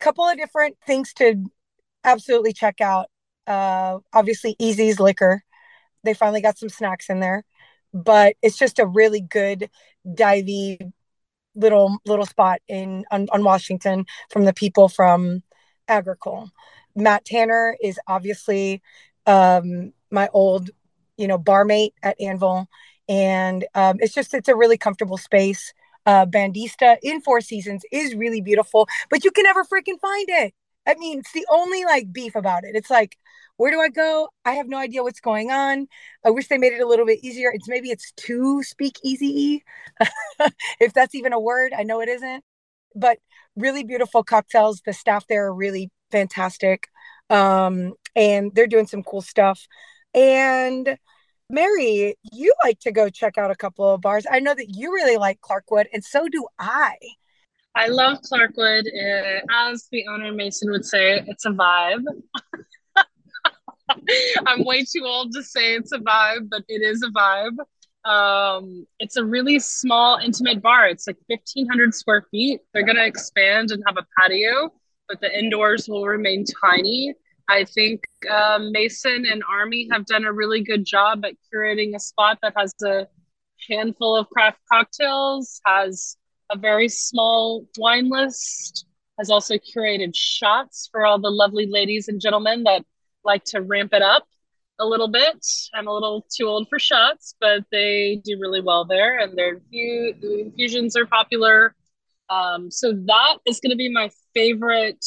[0.00, 1.44] A Couple of different things to
[2.04, 3.10] absolutely check out.
[3.48, 5.42] Uh, obviously, Easy's Liquor.
[6.04, 7.42] They finally got some snacks in there,
[7.92, 9.68] but it's just a really good
[10.06, 10.92] divey
[11.54, 15.42] little little spot in on, on Washington from the people from
[15.88, 16.50] Agricole.
[16.94, 18.82] Matt Tanner is obviously
[19.26, 20.70] um, my old,
[21.16, 22.68] you know, barmate at Anvil,
[23.08, 25.72] and um, it's just it's a really comfortable space.
[26.06, 30.54] Uh, Bandista in Four Seasons is really beautiful, but you can never freaking find it.
[30.86, 32.74] I mean, it's the only like beef about it.
[32.74, 33.18] It's like,
[33.60, 34.30] where do I go?
[34.46, 35.86] I have no idea what's going on.
[36.24, 37.52] I wish they made it a little bit easier.
[37.52, 39.64] It's maybe it's too speak easy,
[40.80, 41.74] if that's even a word.
[41.76, 42.42] I know it isn't,
[42.96, 43.18] but
[43.56, 44.80] really beautiful cocktails.
[44.86, 46.88] The staff there are really fantastic,
[47.28, 49.66] um, and they're doing some cool stuff.
[50.14, 50.96] And
[51.50, 54.24] Mary, you like to go check out a couple of bars.
[54.30, 56.94] I know that you really like Clarkwood, and so do I.
[57.74, 58.84] I love Clarkwood.
[59.50, 62.04] As the owner Mason would say, it's a vibe.
[64.46, 67.56] I'm way too old to say it's a vibe, but it is a vibe.
[68.04, 70.86] Um, it's a really small, intimate bar.
[70.86, 72.60] It's like 1,500 square feet.
[72.72, 74.72] They're going to expand and have a patio,
[75.08, 77.14] but the indoors will remain tiny.
[77.48, 81.98] I think um, Mason and Army have done a really good job at curating a
[81.98, 83.08] spot that has a
[83.68, 86.16] handful of craft cocktails, has
[86.50, 88.86] a very small wine list,
[89.18, 92.84] has also curated shots for all the lovely ladies and gentlemen that
[93.24, 94.26] like to ramp it up
[94.78, 95.46] a little bit.
[95.74, 99.60] I'm a little too old for shots, but they do really well there, and their
[99.72, 101.74] infusions are popular.
[102.28, 105.04] Um, so that is going to be my favorite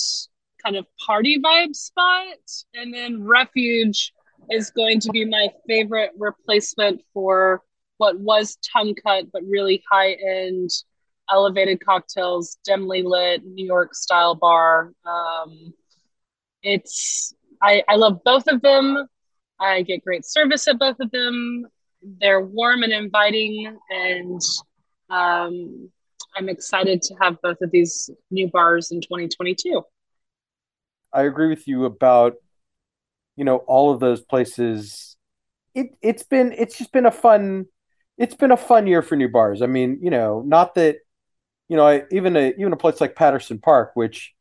[0.63, 2.37] kind of party vibe spot,
[2.73, 4.13] and then Refuge
[4.51, 7.61] is going to be my favorite replacement for
[7.97, 10.69] what was tongue cut but really high end
[11.31, 15.73] elevated cocktails dimly lit new york style bar um,
[16.61, 19.07] it's I, I love both of them
[19.63, 21.65] I get great service at both of them.
[22.01, 24.41] They're warm and inviting, and
[25.09, 25.89] um,
[26.35, 29.81] I'm excited to have both of these new bars in 2022.
[31.13, 32.35] I agree with you about
[33.37, 35.15] you know all of those places.
[35.73, 37.67] It it's been it's just been a fun
[38.17, 39.61] it's been a fun year for new bars.
[39.61, 40.97] I mean, you know, not that
[41.69, 44.33] you know, I, even a even a place like Patterson Park, which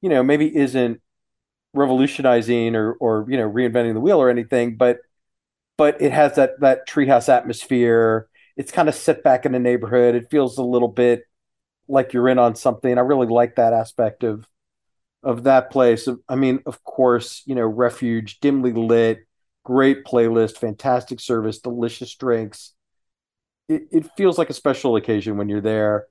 [0.00, 1.00] you know maybe isn't
[1.74, 4.98] revolutionizing or or you know reinventing the wheel or anything, but
[5.76, 8.28] but it has that that treehouse atmosphere.
[8.56, 10.14] It's kind of set back in the neighborhood.
[10.14, 11.22] It feels a little bit
[11.88, 12.98] like you're in on something.
[12.98, 14.46] I really like that aspect of
[15.22, 16.08] of that place.
[16.28, 19.20] I mean, of course, you know, refuge, dimly lit,
[19.64, 22.72] great playlist, fantastic service, delicious drinks.
[23.68, 26.06] It, it feels like a special occasion when you're there.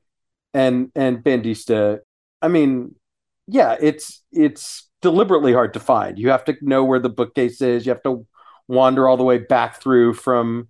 [0.53, 1.99] And and Bandista,
[2.41, 2.95] I mean,
[3.47, 6.17] yeah, it's it's deliberately hard to find.
[6.17, 7.85] You have to know where the bookcase is.
[7.85, 8.25] You have to
[8.67, 10.69] wander all the way back through from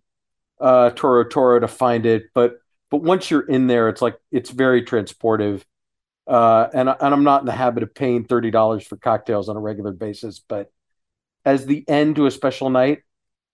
[0.59, 2.23] uh, Toro Toro to find it.
[2.33, 5.63] But but once you're in there, it's like it's very transportive.
[6.27, 9.55] Uh, and and I'm not in the habit of paying thirty dollars for cocktails on
[9.55, 10.71] a regular basis, but
[11.45, 12.99] as the end to a special night,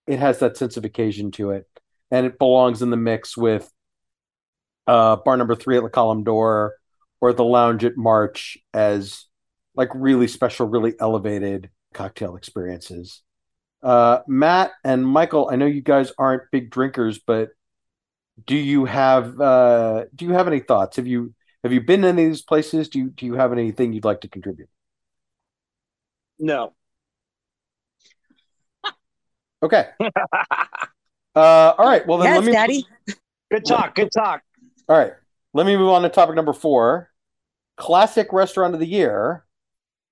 [0.07, 1.67] it has that sense of occasion to it,
[2.11, 3.71] and it belongs in the mix with
[4.87, 6.75] uh, bar number three at La Colombe d'Or
[7.21, 9.25] or the lounge at March as
[9.75, 13.21] like really special, really elevated cocktail experiences.
[13.83, 17.49] Uh, Matt and Michael, I know you guys aren't big drinkers, but
[18.45, 20.97] do you have uh, do you have any thoughts?
[20.97, 21.33] Have you
[21.63, 22.89] have you been to any of these places?
[22.89, 24.69] Do you do you have anything you'd like to contribute?
[26.39, 26.73] No.
[29.63, 29.87] Okay.
[31.35, 31.39] uh,
[31.77, 32.05] all right.
[32.05, 32.51] Well then, yes, let me.
[32.51, 32.87] Daddy.
[33.51, 33.95] Good talk.
[33.95, 34.41] Good talk.
[34.89, 35.13] All right.
[35.53, 37.09] Let me move on to topic number four.
[37.77, 39.44] Classic restaurant of the year.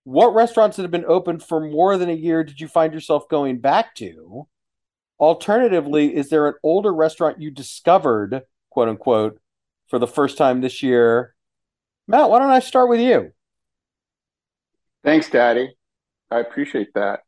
[0.03, 3.29] What restaurants that have been open for more than a year did you find yourself
[3.29, 4.47] going back to?
[5.19, 9.39] Alternatively, is there an older restaurant you discovered, quote unquote,
[9.87, 11.35] for the first time this year?
[12.07, 13.31] Matt, why don't I start with you?
[15.03, 15.73] Thanks, Daddy.
[16.29, 17.21] I appreciate that.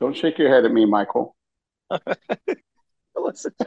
[0.00, 1.36] Don't shake your head at me, Michael.
[3.16, 3.52] Listen.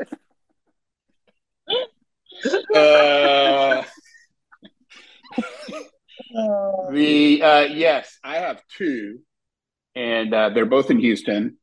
[2.73, 3.83] Uh,
[6.91, 9.19] the uh, yes, I have two,
[9.95, 11.57] and uh, they're both in Houston.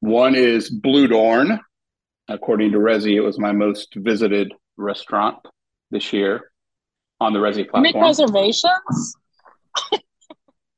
[0.00, 1.60] One is Bludorn.
[2.28, 5.38] According to Resy, it was my most visited restaurant
[5.90, 6.50] this year
[7.20, 7.82] on the Resy platform.
[7.82, 9.16] Make reservations.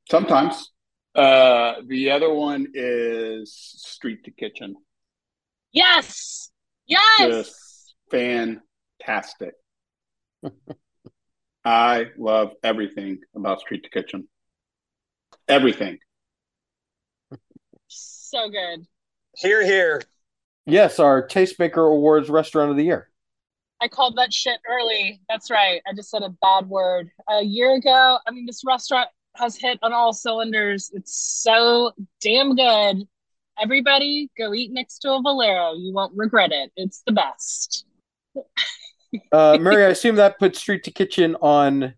[0.09, 0.71] Sometimes.
[1.15, 4.75] Uh, the other one is Street to Kitchen.
[5.71, 6.51] Yes.
[6.85, 7.17] Yes.
[7.19, 9.53] Just fantastic.
[11.65, 14.27] I love everything about Street to Kitchen.
[15.47, 15.99] Everything.
[17.87, 18.85] So good.
[19.35, 20.01] Here, here.
[20.65, 23.09] Yes, our Tastemaker Awards Restaurant of the Year.
[23.81, 25.21] I called that shit early.
[25.29, 25.81] That's right.
[25.87, 27.09] I just said a bad word.
[27.29, 30.91] A year ago, I mean, this restaurant has hit on all cylinders.
[30.93, 33.07] It's so damn good.
[33.61, 35.73] Everybody go eat next to a Valero.
[35.75, 36.71] You won't regret it.
[36.75, 37.85] It's the best.
[39.31, 41.95] Uh, Mary, I assume that puts Street to Kitchen on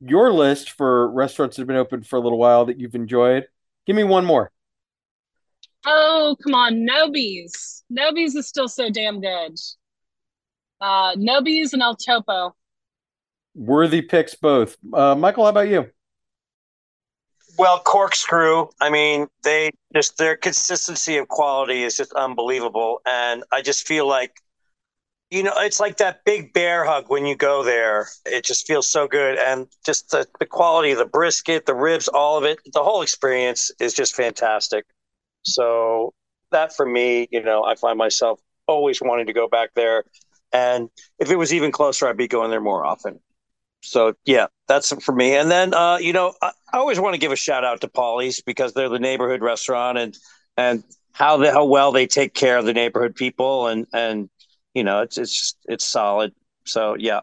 [0.00, 3.46] your list for restaurants that have been open for a little while that you've enjoyed.
[3.86, 4.50] Give me one more.
[5.86, 6.84] Oh, come on.
[6.84, 7.84] Nobie's.
[7.90, 9.58] Nobie's is still so damn good.
[10.80, 12.54] Uh, Nobie's and El Topo.
[13.54, 14.76] Worthy picks both.
[14.92, 15.90] Uh, Michael, how about you?
[17.56, 18.66] Well, Corkscrew.
[18.80, 24.08] I mean, they just their consistency of quality is just unbelievable, and I just feel
[24.08, 24.32] like,
[25.34, 28.08] you know, it's like that big bear hug when you go there.
[28.24, 32.08] It just feels so good, and just the, the quality of the brisket, the ribs,
[32.08, 34.86] all of it, the whole experience is just fantastic.
[35.42, 36.14] So
[36.52, 40.04] that for me, you know, I find myself always wanting to go back there,
[40.52, 40.88] and
[41.18, 43.20] if it was even closer, I'd be going there more often
[43.84, 45.36] so yeah, that's it for me.
[45.36, 47.88] And then uh, you know, I, I always want to give a shout out to
[47.88, 50.16] Paulie's because they're the neighborhood restaurant and
[50.56, 50.82] and
[51.12, 54.28] how the how well they take care of the neighborhood people and and
[54.74, 56.34] you know it's it's just it's solid.
[56.64, 57.20] So yeah.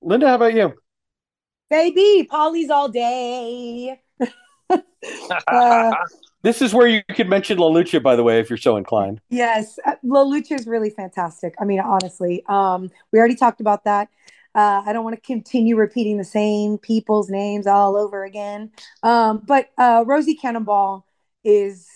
[0.00, 0.74] Linda, how about you?
[1.70, 4.00] Baby, Paulie's all day.
[5.46, 5.94] uh,
[6.42, 9.20] This is where you could mention La Lucha, by the way, if you're so inclined.
[9.30, 11.54] yes, uh, La Lucha is really fantastic.
[11.60, 14.08] I mean, honestly, um, we already talked about that.
[14.54, 18.70] Uh, I don't want to continue repeating the same people's names all over again.
[19.02, 21.06] Um, but uh, Rosie Cannonball
[21.44, 21.86] is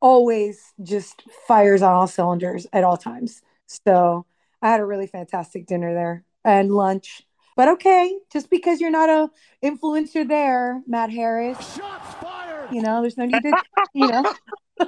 [0.00, 3.42] always just fires on all cylinders at all times.
[3.66, 4.26] So
[4.62, 7.22] I had a really fantastic dinner there and lunch.
[7.56, 9.30] But okay, just because you're not a
[9.64, 11.58] influencer there, Matt Harris.
[11.58, 12.70] Shots fired!
[12.70, 13.62] You know, there's no need to,
[13.94, 14.34] you know.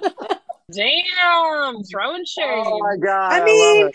[0.70, 2.44] Damn, throwing shade.
[2.66, 3.32] Oh my god!
[3.32, 3.90] I love mean,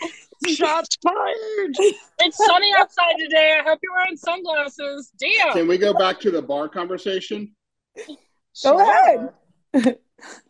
[0.56, 1.76] shots fired.
[2.18, 3.60] It's sunny outside today.
[3.60, 5.12] I hope you're wearing sunglasses.
[5.20, 5.52] Damn.
[5.52, 7.54] Can we go back to the bar conversation?
[8.64, 9.98] Go ahead.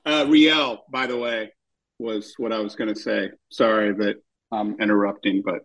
[0.04, 1.52] Uh, Riel, by the way,
[1.98, 3.30] was what I was going to say.
[3.50, 4.16] Sorry that
[4.52, 5.60] I'm interrupting, but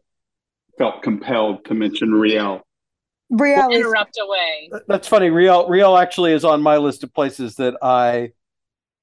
[0.78, 2.62] felt compelled to mention Riel.
[3.32, 4.72] Brielle is Interrupt away.
[4.88, 5.30] That's funny.
[5.30, 8.32] Riel Riel actually is on my list of places that I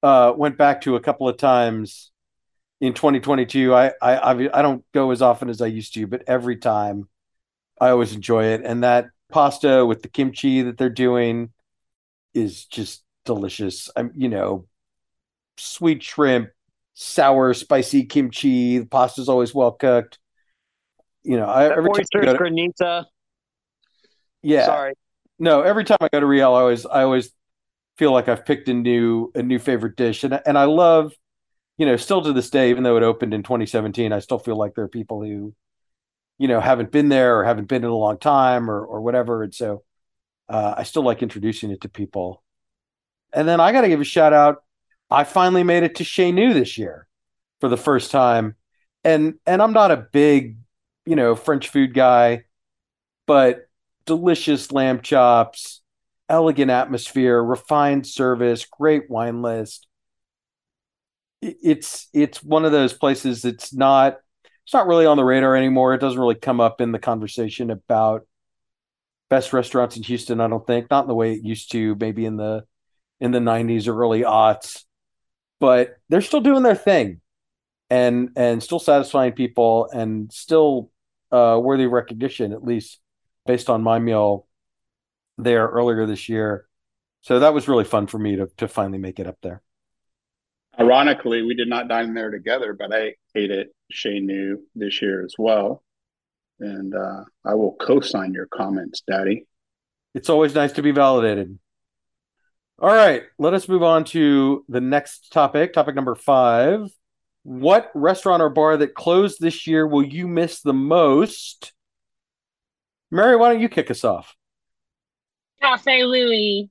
[0.03, 2.11] uh, went back to a couple of times
[2.81, 3.73] in 2022.
[3.73, 7.07] I, I I I don't go as often as I used to, but every time
[7.79, 8.61] I always enjoy it.
[8.65, 11.51] And that pasta with the kimchi that they're doing
[12.33, 13.89] is just delicious.
[13.95, 14.65] I'm you know,
[15.57, 16.49] sweet shrimp,
[16.93, 18.79] sour, spicy kimchi.
[18.79, 20.19] The pasta's always well cooked.
[21.23, 23.05] You know, I, every time I go to- granita.
[24.41, 24.93] yeah, Sorry.
[25.39, 27.31] no, every time I go to Riel, I always I always
[27.97, 31.13] feel like I've picked a new a new favorite dish, and and I love,
[31.77, 34.55] you know, still to this day, even though it opened in 2017, I still feel
[34.55, 35.53] like there are people who,
[36.37, 39.43] you know, haven't been there or haven't been in a long time or or whatever,
[39.43, 39.83] and so
[40.49, 42.41] uh, I still like introducing it to people.
[43.33, 44.63] And then I got to give a shout out.
[45.09, 47.07] I finally made it to Chez Nous this year
[47.59, 48.55] for the first time,
[49.03, 50.57] and and I'm not a big,
[51.05, 52.43] you know, French food guy,
[53.25, 53.67] but
[54.05, 55.81] delicious lamb chops,
[56.29, 59.87] elegant atmosphere, refined service, great wine list.
[61.41, 64.17] It's it's one of those places that's not
[64.65, 65.93] it's not really on the radar anymore.
[65.93, 68.27] It doesn't really come up in the conversation about
[69.29, 70.89] best restaurants in Houston, I don't think.
[70.89, 72.65] Not in the way it used to, maybe in the
[73.19, 74.83] in the 90s or early aughts.
[75.59, 77.21] But they're still doing their thing
[77.89, 80.91] and and still satisfying people and still
[81.31, 82.99] uh worthy of recognition, at least
[83.45, 84.47] based on my meal
[85.37, 86.67] there earlier this year.
[87.21, 89.61] So that was really fun for me to to finally make it up there.
[90.79, 95.25] Ironically, we did not dine there together, but I ate at Chez Nous this year
[95.25, 95.83] as well.
[96.59, 99.47] And uh, I will co sign your comments, Daddy.
[100.13, 101.57] It's always nice to be validated.
[102.79, 106.91] All right, let us move on to the next topic, topic number 5.
[107.41, 111.73] What restaurant or bar that closed this year will you miss the most?
[113.09, 114.35] Mary, why don't you kick us off?
[115.59, 116.69] Cafe Louie.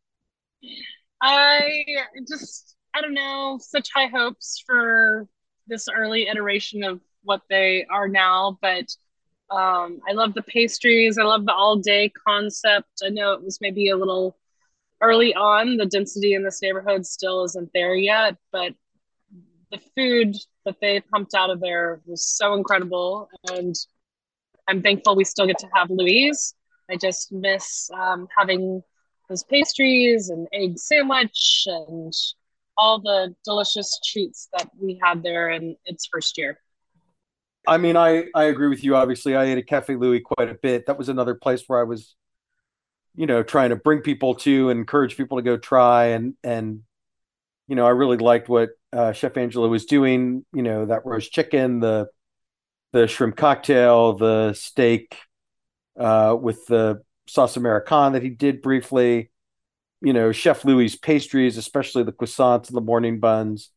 [1.21, 1.85] I
[2.29, 5.27] just, I don't know, such high hopes for
[5.67, 8.95] this early iteration of what they are now, but
[9.51, 11.19] um, I love the pastries.
[11.19, 13.03] I love the all day concept.
[13.05, 14.37] I know it was maybe a little
[15.01, 15.77] early on.
[15.77, 18.73] The density in this neighborhood still isn't there yet, but
[19.71, 23.29] the food that they pumped out of there was so incredible.
[23.53, 23.75] And
[24.69, 26.55] I'm thankful we still get to have Louie's.
[26.91, 28.83] I just miss um, having
[29.29, 32.13] those pastries and egg sandwich and
[32.79, 36.61] all the delicious treats that we had there in its first year.
[37.67, 38.95] I mean, I I agree with you.
[38.95, 40.87] Obviously, I ate at Cafe Louie quite a bit.
[40.87, 42.15] That was another place where I was,
[43.17, 46.07] you know, trying to bring people to and encourage people to go try.
[46.07, 46.83] And and
[47.69, 50.45] you know, I really liked what uh, Chef Angelo was doing.
[50.53, 52.09] You know, that roast chicken, the
[52.93, 55.17] the shrimp cocktail, the steak
[55.99, 59.31] uh, with the sauce americana that he did briefly.
[60.01, 63.71] You know, Chef Louis' pastries, especially the croissants and the morning buns.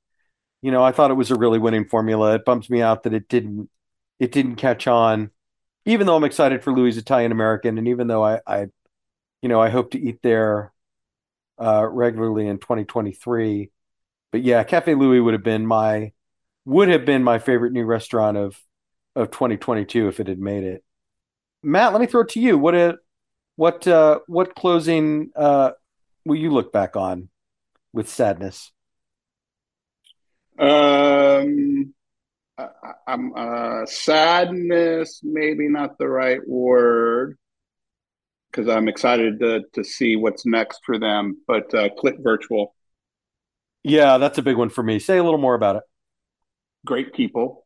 [0.61, 2.35] You know, I thought it was a really winning formula.
[2.35, 3.69] It bums me out that it didn't
[4.19, 5.31] it didn't catch on,
[5.85, 8.67] even though I'm excited for Louis Italian American, and even though I, I,
[9.41, 10.73] you know, I hope to eat there
[11.59, 13.71] uh, regularly in 2023.
[14.31, 16.11] But yeah, Cafe Louie would have been my
[16.65, 18.59] would have been my favorite new restaurant of
[19.15, 20.83] of 2022 if it had made it.
[21.63, 22.57] Matt, let me throw it to you.
[22.57, 22.97] What a
[23.55, 25.71] what uh, what closing uh,
[26.25, 27.29] will you look back on
[27.91, 28.71] with sadness?
[30.57, 31.93] Um,
[32.57, 32.67] I,
[33.07, 37.37] I'm uh, sadness, maybe not the right word,
[38.51, 41.41] because I'm excited to to see what's next for them.
[41.47, 42.73] But uh, Click Virtual,
[43.83, 44.99] Yeah, that's a big one for me.
[44.99, 45.83] Say a little more about it.
[46.85, 47.65] great people,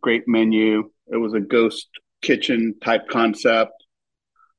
[0.00, 0.90] great menu.
[1.08, 1.88] It was a ghost
[2.22, 3.72] kitchen type concept,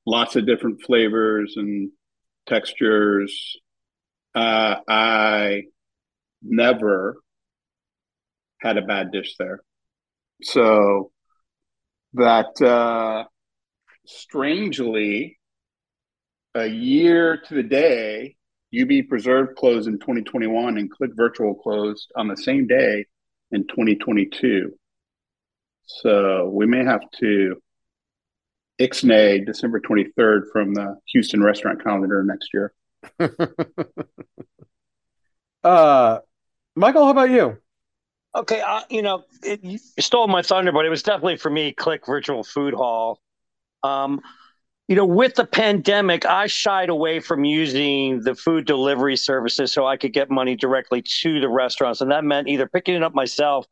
[0.05, 1.91] lots of different flavors and
[2.47, 3.57] textures.
[4.35, 5.63] Uh, I
[6.43, 7.17] never
[8.59, 9.61] had a bad dish there.
[10.43, 11.11] So
[12.13, 13.25] that uh,
[14.05, 15.39] strangely,
[16.55, 18.35] a year to the day,
[18.79, 23.05] UB Preserve closed in 2021 and Click Virtual closed on the same day
[23.51, 24.71] in 2022.
[25.85, 27.61] So we may have to
[28.79, 32.73] ixnay December 23rd from the Houston restaurant calendar next year.
[35.63, 36.19] Uh,
[36.75, 37.57] Michael, how about you?
[38.35, 41.71] Okay, uh, you know, it, you stole my thunder, but it was definitely for me.
[41.71, 43.21] Click Virtual Food Hall.
[43.83, 44.21] Um,
[44.87, 49.87] you know, with the pandemic, I shied away from using the food delivery services so
[49.87, 53.15] I could get money directly to the restaurants, and that meant either picking it up
[53.15, 53.65] myself.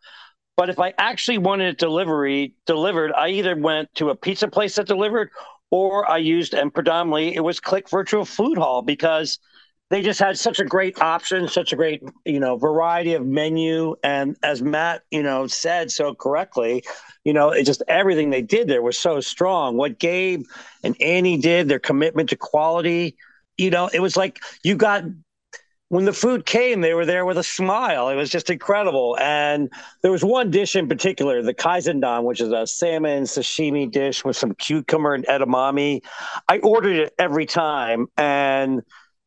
[0.55, 4.75] But if I actually wanted it delivery delivered, I either went to a pizza place
[4.75, 5.31] that delivered,
[5.69, 9.39] or I used and predominantly it was Click Virtual Food Hall because
[9.91, 13.93] they just had such a great option, such a great, you know, variety of menu.
[14.03, 16.85] And as Matt, you know, said so correctly,
[17.25, 19.75] you know, it just everything they did there was so strong.
[19.75, 20.45] What Gabe
[20.81, 23.17] and Annie did, their commitment to quality,
[23.57, 25.03] you know, it was like you got
[25.89, 28.07] when the food came, they were there with a smile.
[28.07, 29.17] It was just incredible.
[29.19, 29.69] And
[30.01, 34.37] there was one dish in particular, the kaizendan, which is a salmon sashimi dish with
[34.37, 36.01] some cucumber and edamame.
[36.47, 38.83] I ordered it every time, and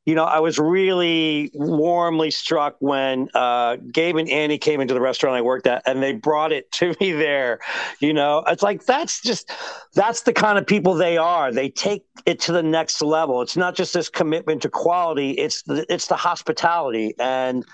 [0.06, 5.00] you know, I was really warmly struck when uh, Gabe and Annie came into the
[5.00, 7.60] restaurant I worked at, and they brought it to me there.
[8.00, 9.50] You know, it's like that's just
[9.94, 11.50] that's the kind of people they are.
[11.50, 13.40] They take it to the next level.
[13.40, 17.64] It's not just this commitment to quality; it's the it's the hospitality, and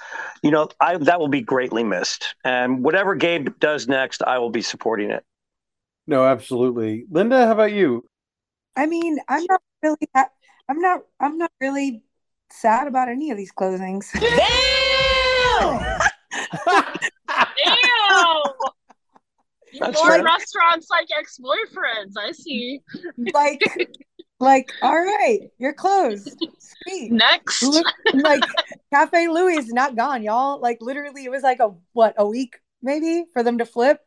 [0.43, 2.37] you know, I that will be greatly missed.
[2.45, 5.25] And whatever Gabe does next, I will be supporting it.
[6.07, 7.07] No, absolutely.
[7.11, 8.05] Linda, how about you?
[8.77, 10.09] I mean, I'm not really.
[10.15, 11.01] I'm not.
[11.19, 12.05] I'm not really
[12.53, 14.07] sad about any of these closings.
[14.21, 16.01] Damn!
[17.29, 18.43] Damn!
[19.79, 20.25] That's More right.
[20.25, 22.15] restaurants like ex-boyfriends.
[22.19, 22.81] I see.
[23.33, 23.61] like,
[24.41, 26.43] like, all right, you're closed.
[26.59, 27.13] Sweet.
[27.13, 27.63] Next.
[27.63, 28.43] Look, like
[28.93, 30.61] Cafe Louie is not gone, y'all.
[30.61, 34.01] Like literally, it was like a what a week maybe for them to flip.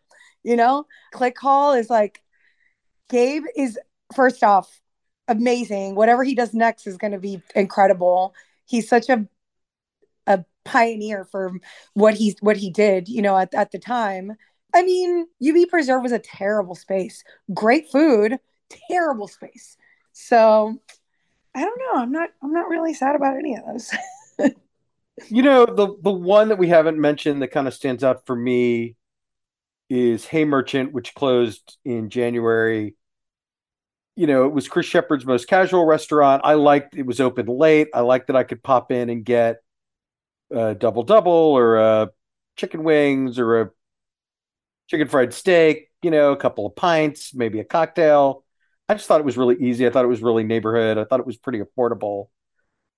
[0.43, 2.21] You know, Click Hall is like
[3.09, 3.79] Gabe is
[4.13, 4.81] first off
[5.27, 5.95] amazing.
[5.95, 8.33] Whatever he does next is going to be incredible.
[8.65, 9.27] He's such a
[10.25, 11.51] a pioneer for
[11.93, 13.07] what he's what he did.
[13.07, 14.33] You know, at at the time.
[14.75, 17.23] I mean, UB Preserve was a terrible space.
[17.53, 18.39] Great food,
[18.89, 19.77] terrible space.
[20.13, 20.79] So
[21.55, 22.01] I don't know.
[22.01, 22.29] I'm not.
[22.41, 23.91] I'm not really sad about any of those.
[25.29, 28.35] You know, the the one that we haven't mentioned that kind of stands out for
[28.35, 28.95] me
[29.89, 32.95] is Hay Merchant, which closed in January.
[34.15, 36.43] You know, it was Chris Shepherd's most casual restaurant.
[36.45, 37.89] I liked it was open late.
[37.93, 39.57] I liked that I could pop in and get
[40.51, 42.11] a double double or a
[42.55, 43.71] chicken wings or a
[44.87, 48.43] chicken fried steak, you know, a couple of pints, maybe a cocktail.
[48.87, 49.87] I just thought it was really easy.
[49.87, 50.97] I thought it was really neighborhood.
[50.97, 52.27] I thought it was pretty affordable.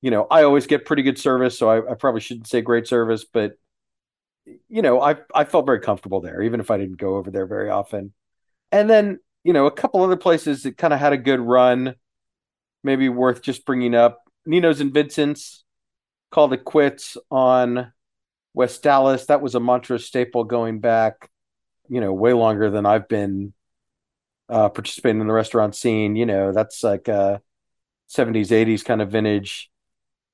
[0.02, 2.88] You know, I always get pretty good service, so I, I probably shouldn't say great
[2.88, 3.54] service, but
[4.70, 7.48] you know, I I felt very comfortable there, even if I didn't go over there
[7.48, 8.14] very often.
[8.72, 11.94] And then, you know, a couple other places that kind of had a good run,
[12.84, 14.24] maybe worth just bringing up.
[14.44, 15.64] Nino's and Vincent's
[16.32, 17.94] called it quits on
[18.56, 19.28] West Dallas.
[19.28, 21.30] That was a Montrose staple going back,
[21.88, 23.54] you know, way longer than I've been
[24.50, 26.16] uh, participating in the restaurant scene.
[26.16, 27.40] You know, that's like a
[28.10, 29.70] 70s, 80s kind of vintage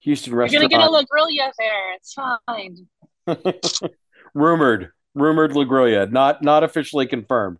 [0.03, 0.53] Houston restaurant.
[0.53, 1.95] You're gonna get a La Grilla there.
[1.95, 2.87] It's fine.
[4.33, 7.57] rumored, rumored LaGroya, not not officially confirmed.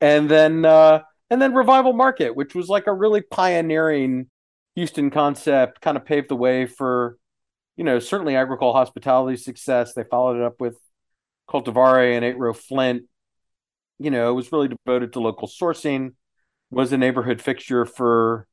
[0.00, 4.28] And then uh and then Revival Market, which was like a really pioneering
[4.76, 7.18] Houston concept, kind of paved the way for,
[7.76, 9.92] you know, certainly agricole hospitality success.
[9.92, 10.76] They followed it up with
[11.48, 13.04] Coltivare and Eight Row Flint.
[13.98, 16.14] You know, it was really devoted to local sourcing,
[16.70, 18.46] was a neighborhood fixture for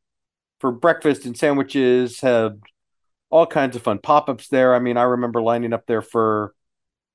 [0.59, 2.61] for breakfast and sandwiches, had
[3.29, 4.73] all kinds of fun pop-ups there.
[4.73, 6.53] I mean, I remember lining up there for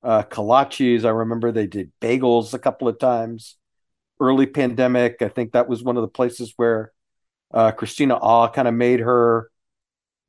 [0.03, 1.05] uh, kolaches.
[1.05, 3.57] I remember they did bagels a couple of times.
[4.21, 6.93] Early pandemic, I think that was one of the places where
[7.53, 9.51] uh, Christina Au kind of made her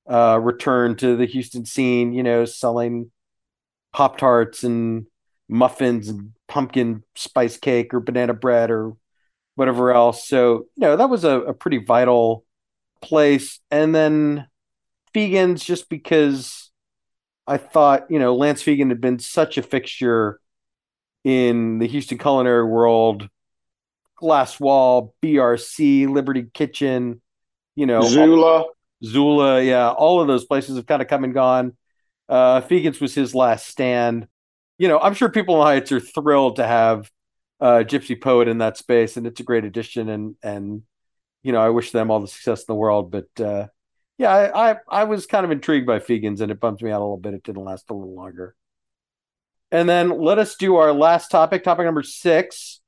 [0.08, 2.14] uh, return to the Houston scene.
[2.14, 3.12] You know, selling
[3.92, 5.08] pop tarts and
[5.48, 8.94] muffins and pumpkin spice cake or banana bread or
[9.56, 10.28] whatever else.
[10.28, 12.46] So you know, that was a, a pretty vital
[13.02, 13.60] place.
[13.72, 14.48] And then
[15.14, 16.72] Fegen's just because
[17.48, 20.40] I thought, you know, Lance Fegen had been such a fixture
[21.24, 23.28] in the Houston culinary world.
[24.20, 27.22] Glass Wall, BRC, Liberty Kitchen,
[27.76, 28.66] you know, Zula.
[29.04, 31.78] Zula, yeah, all of those places have kind of come and gone.
[32.28, 34.28] Uh, Fegen's was his last stand.
[34.78, 37.10] You know, I'm sure people in the Heights are thrilled to have
[37.60, 40.10] uh, Gypsy Poet in that space, and it's a great addition.
[40.10, 40.84] And and
[41.44, 43.12] you know, I wish them all the success in the world.
[43.12, 43.68] But uh,
[44.18, 47.00] yeah, I, I I was kind of intrigued by Fegen's, and it bumped me out
[47.00, 47.34] a little bit.
[47.34, 48.56] It didn't last a little longer.
[49.72, 52.82] And then let us do our last topic, topic number six.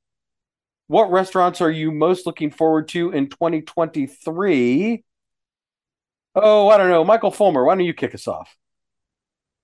[0.91, 5.03] What restaurants are you most looking forward to in 2023?
[6.35, 7.05] Oh, I don't know.
[7.05, 8.53] Michael Fulmer, why don't you kick us off?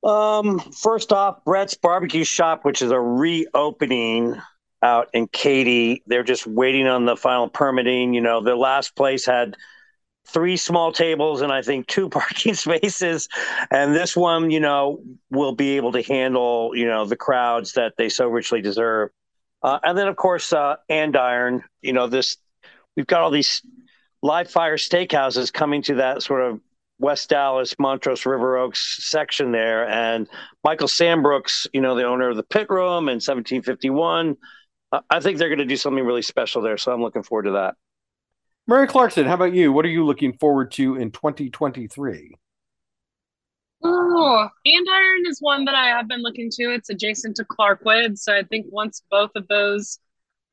[0.05, 4.41] Um, first off, Brett's Barbecue Shop, which is a reopening
[4.81, 6.01] out in Katy.
[6.07, 8.13] They're just waiting on the final permitting.
[8.13, 9.57] You know, their last place had
[10.29, 13.27] three small tables and I think two parking spaces.
[13.69, 17.95] And this one, you know, will be able to handle, you know, the crowds that
[17.97, 19.09] they so richly deserve.
[19.63, 22.37] Uh, and then, of course, uh, Andiron, you know, this,
[22.95, 23.61] we've got all these
[24.21, 26.59] live fire steakhouses coming to that sort of
[26.99, 29.87] West Dallas, Montrose, River Oaks section there.
[29.87, 30.27] And
[30.63, 34.37] Michael Sambrooks, you know, the owner of the Pit Room and 1751,
[34.91, 36.77] uh, I think they're going to do something really special there.
[36.77, 37.75] So I'm looking forward to that.
[38.67, 39.71] Mary Clarkson, how about you?
[39.71, 42.35] What are you looking forward to in 2023?
[43.83, 46.73] Oh, Andiron is one that I have been looking to.
[46.73, 48.17] It's adjacent to Clarkwood.
[48.17, 49.99] So I think once both of those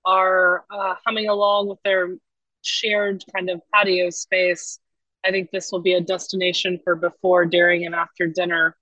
[0.05, 2.16] are uh, humming along with their
[2.62, 4.79] shared kind of patio space,
[5.25, 8.77] I think this will be a destination for before, during, and after dinner.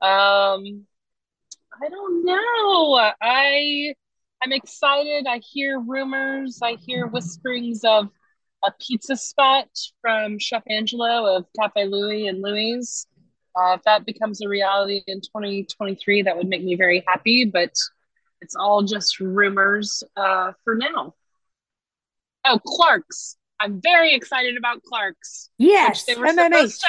[0.00, 0.86] Um,
[1.82, 3.12] I don't know.
[3.20, 3.94] I
[4.42, 5.26] I'm excited.
[5.28, 6.60] I hear rumors.
[6.62, 8.08] I hear whisperings of
[8.64, 9.68] a pizza spot
[10.00, 13.06] from Chef Angelo of Cafe Louie and Louie's.
[13.54, 17.44] Uh, if that becomes a reality in 2023, that would make me very happy.
[17.44, 17.74] But
[18.40, 21.14] it's all just rumors uh, for now.
[22.44, 23.36] Oh, Clark's.
[23.60, 25.50] I'm very excited about Clark's.
[25.58, 26.86] Yes, They were supposed to,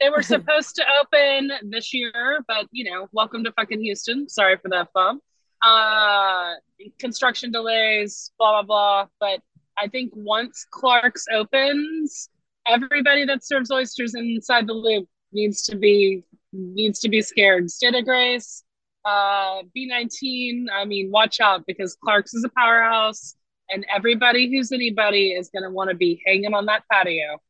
[0.00, 4.28] they were supposed to open this year, but you know, welcome to fucking Houston.
[4.28, 5.22] Sorry for that bump.
[5.62, 6.54] Uh,
[6.98, 9.06] construction delays, blah blah blah.
[9.20, 9.40] But
[9.78, 12.30] I think once Clark's opens,
[12.66, 17.70] everybody that serves oysters inside the loop needs to be needs to be scared.
[17.70, 18.64] State of Grace,
[19.04, 20.66] uh, B19.
[20.72, 23.36] I mean, watch out because Clark's is a powerhouse,
[23.70, 27.40] and everybody who's anybody is going to want to be hanging on that patio.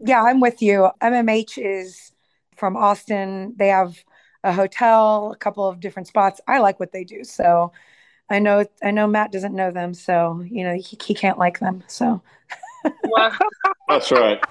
[0.00, 0.90] Yeah, I'm with you.
[1.00, 2.12] MMH is
[2.56, 3.54] from Austin.
[3.56, 3.96] They have
[4.42, 6.40] a hotel, a couple of different spots.
[6.48, 7.22] I like what they do.
[7.22, 7.72] So
[8.28, 11.60] I know I know Matt doesn't know them, so you know he, he can't like
[11.60, 11.84] them.
[11.86, 12.20] So
[13.04, 13.32] Well,
[13.88, 14.42] That's right.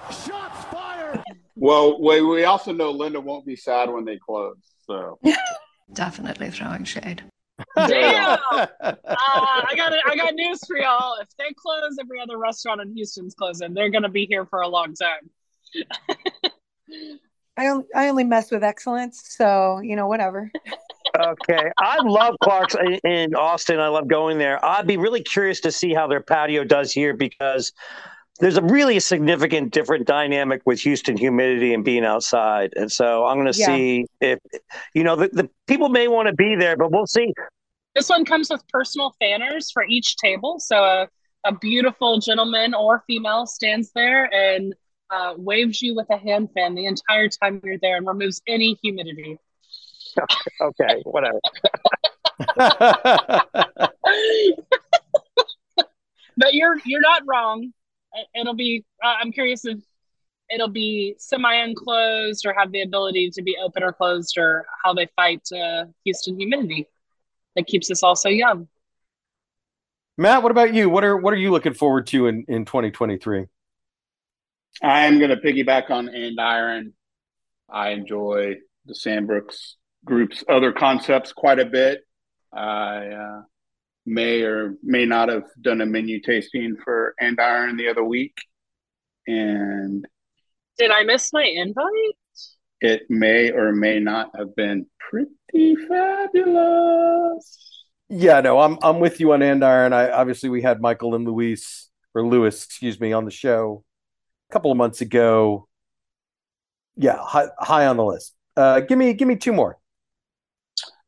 [1.62, 4.56] Well, we, we also know Linda won't be sad when they close.
[4.84, 5.20] So
[5.92, 7.22] Definitely throwing shade.
[7.76, 8.36] damn.
[8.50, 8.66] Uh,
[9.14, 10.00] I got it.
[10.04, 11.20] I got news for y'all.
[11.20, 13.74] If they close, every other restaurant in Houston's closing.
[13.74, 15.30] They're gonna be here for a long time.
[17.56, 19.22] I only I only mess with excellence.
[19.28, 20.50] So you know whatever.
[21.16, 21.70] Okay.
[21.78, 23.78] I love Clark's in- in Austin.
[23.78, 24.64] I love going there.
[24.64, 27.72] I'd be really curious to see how their patio does here because
[28.42, 32.72] there's a really significant different dynamic with Houston humidity and being outside.
[32.74, 33.66] And so I'm going to Yeah.
[33.66, 34.40] see if,
[34.94, 37.32] you know, the, the people may want to be there, but we'll see.
[37.94, 40.58] This one comes with personal fanners for each table.
[40.58, 41.08] So a,
[41.44, 44.74] a beautiful gentleman or female stands there and
[45.10, 48.76] uh, waves you with a hand fan the entire time you're there and removes any
[48.82, 49.38] humidity.
[50.60, 51.00] Okay.
[51.04, 51.40] Whatever.
[56.36, 57.72] but you're you're not wrong.
[58.14, 58.84] It- It'll be.
[59.02, 59.78] Uh, I'm curious if
[60.50, 65.06] it'll be semi-enclosed or have the ability to be open or closed, or how they
[65.16, 66.88] fight uh, Houston humidity
[67.56, 68.68] that keeps us all so young.
[70.18, 70.90] Matt, what about you?
[70.90, 73.46] What are what are you looking forward to in, in 2023?
[74.82, 76.92] I am going to piggyback on Andiron.
[77.68, 78.56] I enjoy
[78.86, 82.00] the Sambrooks group's other concepts quite a bit.
[82.52, 83.42] I uh,
[84.06, 88.34] may or may not have done a menu tasting for Andiron the other week,
[89.26, 90.06] and
[90.78, 92.16] Did I miss my invite?
[92.80, 97.84] it may or may not have been pretty fabulous.
[98.08, 99.92] Yeah, no, I'm I'm with you on Andiron.
[99.92, 103.84] I obviously we had Michael and Luis or Lewis, excuse me, on the show
[104.50, 105.68] a couple of months ago.
[106.96, 108.34] Yeah, high, high on the list.
[108.56, 109.78] Uh, give me give me two more.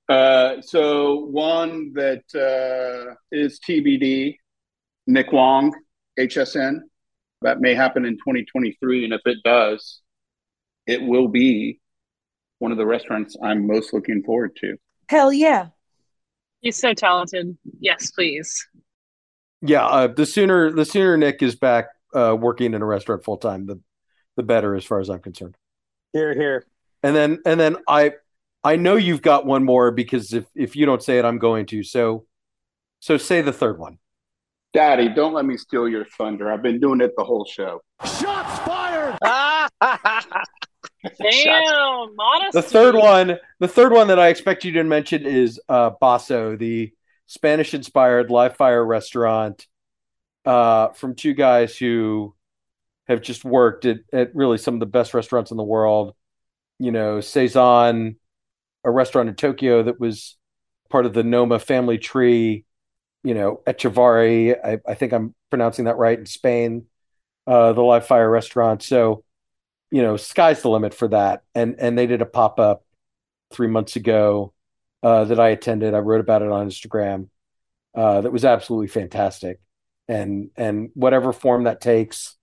[0.08, 4.36] Uh, so one that uh, is TBD,
[5.06, 5.74] Nick Wong,
[6.18, 6.80] HSN.
[7.42, 10.00] That may happen in 2023, and if it does,
[10.86, 11.80] it will be
[12.58, 14.76] one of the restaurants I'm most looking forward to.
[15.08, 15.68] Hell yeah.
[16.60, 17.58] He's so talented.
[17.80, 18.66] Yes, please.
[19.60, 23.36] Yeah, uh, the sooner the sooner Nick is back uh, working in a restaurant full
[23.36, 23.80] time, the
[24.36, 25.56] the better, as far as I'm concerned.
[26.12, 26.66] Here, here.
[27.02, 28.12] And then and then I
[28.64, 31.66] I know you've got one more because if if you don't say it, I'm going
[31.66, 31.82] to.
[31.82, 32.24] So
[33.00, 33.98] so say the third one.
[34.72, 36.50] Daddy, don't let me steal your thunder.
[36.50, 37.82] I've been doing it the whole show.
[38.02, 39.16] Shots fired.
[41.20, 42.58] Damn, modesty.
[42.58, 46.56] The third one, the third one that I expect you to mention is uh, Basso,
[46.56, 46.92] the
[47.26, 49.66] Spanish-inspired live fire restaurant
[50.44, 52.34] uh, from two guys who
[53.06, 56.14] have just worked at, at really some of the best restaurants in the world.
[56.78, 58.16] You know, Cezanne,
[58.84, 60.36] a restaurant in Tokyo that was
[60.90, 62.64] part of the Noma family tree.
[63.22, 64.56] You know, Etxebarri.
[64.62, 66.86] I, I think I'm pronouncing that right in Spain.
[67.46, 68.82] Uh, the live fire restaurant.
[68.82, 69.24] So,
[69.90, 71.42] you know, sky's the limit for that.
[71.54, 72.84] And and they did a pop up
[73.50, 74.52] three months ago
[75.02, 75.94] uh, that I attended.
[75.94, 77.28] I wrote about it on Instagram.
[77.94, 79.60] Uh, that was absolutely fantastic,
[80.08, 82.36] and and whatever form that takes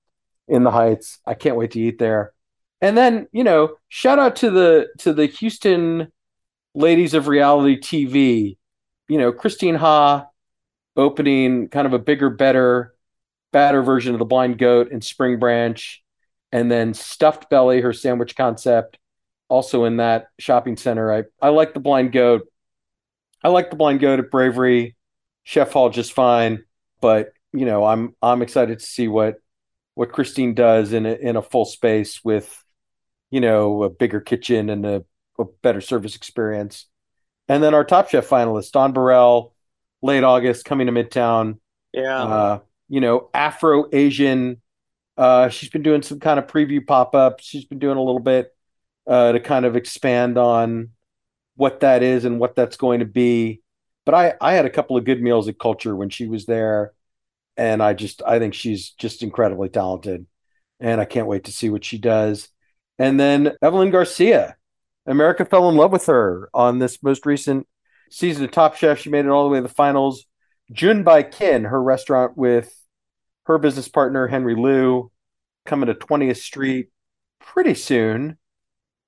[0.47, 2.33] in the Heights, I can't wait to eat there.
[2.79, 6.11] And then you know, shout out to the to the Houston
[6.73, 8.57] ladies of reality TV.
[9.07, 10.27] You know, Christine Ha
[10.95, 12.93] opening kind of a bigger, better,
[13.51, 16.03] badder version of the Blind Goat in Spring Branch,
[16.51, 18.97] and then Stuffed Belly, her sandwich concept,
[19.49, 21.13] also in that shopping center.
[21.13, 22.47] I I like the Blind Goat.
[23.43, 24.95] I like the Blind Goat at Bravery,
[25.43, 26.63] Chef Hall just fine,
[27.01, 29.35] but you know, I'm I'm excited to see what
[29.95, 32.63] what Christine does in a, in a full space with
[33.29, 35.03] you know a bigger kitchen and a,
[35.39, 36.87] a better service experience.
[37.47, 39.53] And then our Top Chef finalist, Dawn Burrell,
[40.01, 41.59] late August, coming to Midtown.
[41.93, 42.23] Yeah.
[42.23, 44.61] Uh, you know, Afro Asian.
[45.17, 47.43] Uh, she's been doing some kind of preview pop ups.
[47.43, 48.55] She's been doing a little bit
[49.07, 50.89] uh, to kind of expand on
[51.55, 53.61] what that is and what that's going to be.
[54.05, 56.93] But I, I had a couple of good meals at Kulture when she was there,
[57.55, 60.25] and I just I think she's just incredibly talented,
[60.79, 62.49] and I can't wait to see what she does.
[62.97, 64.55] And then Evelyn Garcia,
[65.05, 67.67] America fell in love with her on this most recent
[68.09, 68.99] season of Top Chef.
[68.99, 70.25] She made it all the way to the finals.
[70.71, 72.73] Jun by Kin, her restaurant with
[73.45, 75.11] her business partner Henry Liu,
[75.65, 76.89] coming to 20th Street
[77.39, 78.37] pretty soon.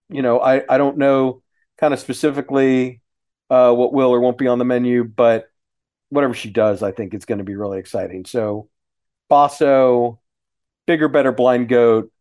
[0.10, 1.42] You know, I, I don't know
[1.78, 3.02] kind of specifically
[3.50, 5.48] uh, what will or won't be on the menu, but
[6.10, 8.26] whatever she does, I think it's going to be really exciting.
[8.26, 8.70] So,
[9.30, 10.20] Basso,
[10.86, 12.12] Bigger, Better Blind Goat,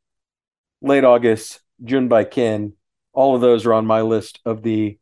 [0.80, 2.74] late August, Jun by Kin,
[3.12, 4.98] all of those are on my list of the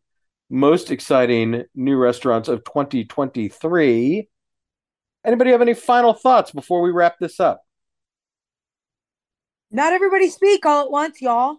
[0.49, 4.29] most exciting new restaurants of 2023.
[5.25, 7.63] Anybody have any final thoughts before we wrap this up?
[9.71, 11.59] Not everybody speak all at once, y'all.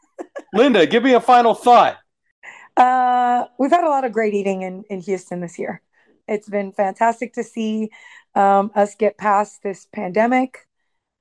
[0.54, 1.98] Linda, give me a final thought.
[2.76, 5.82] Uh, we've had a lot of great eating in, in Houston this year.
[6.26, 7.90] It's been fantastic to see
[8.34, 10.66] um, us get past this pandemic.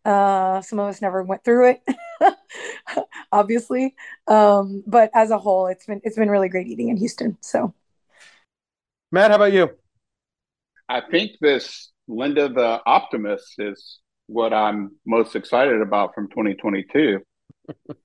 [0.03, 1.81] Uh, some of us never went through it,
[3.31, 3.95] obviously,
[4.27, 7.37] um, but as a whole, it's been it's been really great eating in Houston.
[7.41, 7.73] So,
[9.11, 9.69] Matt, how about you?
[10.89, 17.19] I think this Linda the Optimist is what I'm most excited about from 2022.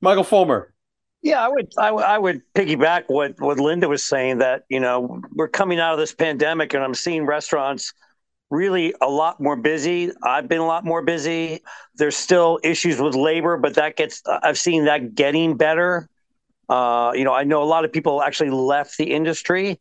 [0.00, 0.74] Michael Fulmer.
[1.22, 4.80] Yeah, I would, I, would- I would piggyback what what Linda was saying that you
[4.80, 7.94] know we're coming out of this pandemic and I'm seeing restaurants
[8.52, 10.12] really a lot more busy.
[10.22, 11.62] I've been a lot more busy.
[11.96, 16.08] There's still issues with labor, but that gets I've seen that getting better.
[16.68, 19.80] Uh, you know, I know a lot of people actually left the industry,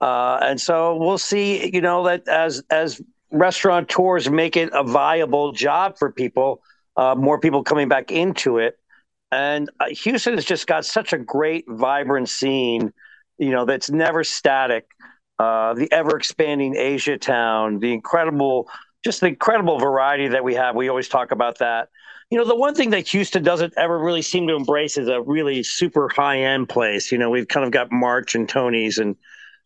[0.00, 1.70] uh, and so we'll see.
[1.72, 3.00] You know that as as
[3.30, 6.60] restaurateurs make it a viable job for people,
[6.96, 8.78] uh, more people coming back into it.
[9.30, 12.92] And uh, Houston has just got such a great, vibrant scene,
[13.36, 14.86] you know, that's never static.
[15.38, 18.68] Uh, the ever expanding Asia town, the incredible,
[19.04, 20.74] just the incredible variety that we have.
[20.74, 21.88] We always talk about that.
[22.30, 25.22] You know, the one thing that Houston doesn't ever really seem to embrace is a
[25.22, 27.12] really super high end place.
[27.12, 29.16] You know, we've kind of got March and Tony's and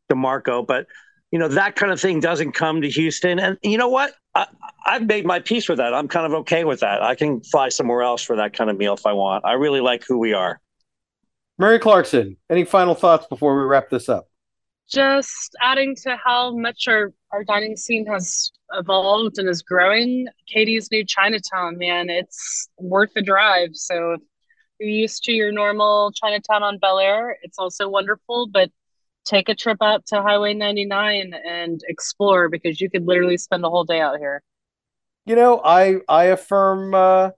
[0.09, 0.87] Da Marco, but
[1.31, 3.39] you know that kind of thing doesn't come to Houston.
[3.39, 4.15] And you know what?
[4.35, 4.47] I,
[4.85, 5.95] I've made my peace with that.
[5.95, 7.03] I'm kind of okay with that.
[7.03, 9.45] I can fly somewhere else for that kind of meal if I want.
[9.47, 10.61] I really like who we are.
[11.59, 14.29] Mary Clarkson, any final thoughts before we wrap this up?
[14.93, 20.27] Just adding to how much our, our dining scene has evolved and is growing.
[20.47, 23.71] Katy's new Chinatown, man, it's worth the drive.
[23.73, 24.21] So if
[24.79, 28.49] you're used to your normal Chinatown on Bellaire, it's also wonderful.
[28.53, 28.71] But
[29.25, 33.71] take a trip out to Highway 99 and explore because you could literally spend the
[33.71, 34.43] whole day out here.
[35.25, 37.31] You know, I I affirm uh,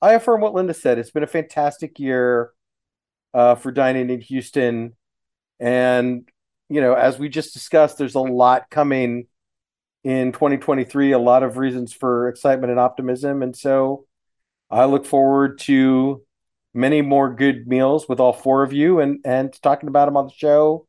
[0.00, 0.98] I affirm what Linda said.
[0.98, 2.50] It's been a fantastic year
[3.34, 4.96] uh, for dining in Houston,
[5.60, 6.28] and
[6.72, 9.26] you know, as we just discussed, there's a lot coming
[10.04, 11.12] in 2023.
[11.12, 14.06] A lot of reasons for excitement and optimism, and so
[14.70, 16.22] I look forward to
[16.74, 20.26] many more good meals with all four of you, and and talking about them on
[20.26, 20.86] the show.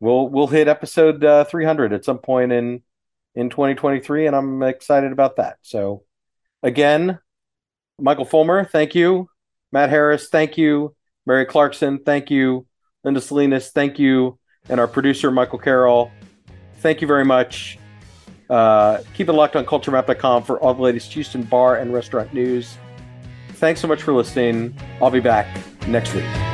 [0.00, 2.82] We'll we'll hit episode uh, 300 at some point in
[3.34, 5.58] in 2023, and I'm excited about that.
[5.62, 6.04] So,
[6.62, 7.18] again,
[7.98, 9.28] Michael Fulmer, thank you.
[9.72, 10.94] Matt Harris, thank you.
[11.26, 12.66] Mary Clarkson, thank you.
[13.04, 14.37] Linda Salinas, thank you.
[14.68, 16.10] And our producer, Michael Carroll,
[16.76, 17.78] thank you very much.
[18.50, 22.76] Uh, keep it locked on culturemap.com for all the latest Houston bar and restaurant news.
[23.54, 24.74] Thanks so much for listening.
[25.02, 25.48] I'll be back
[25.86, 26.47] next week.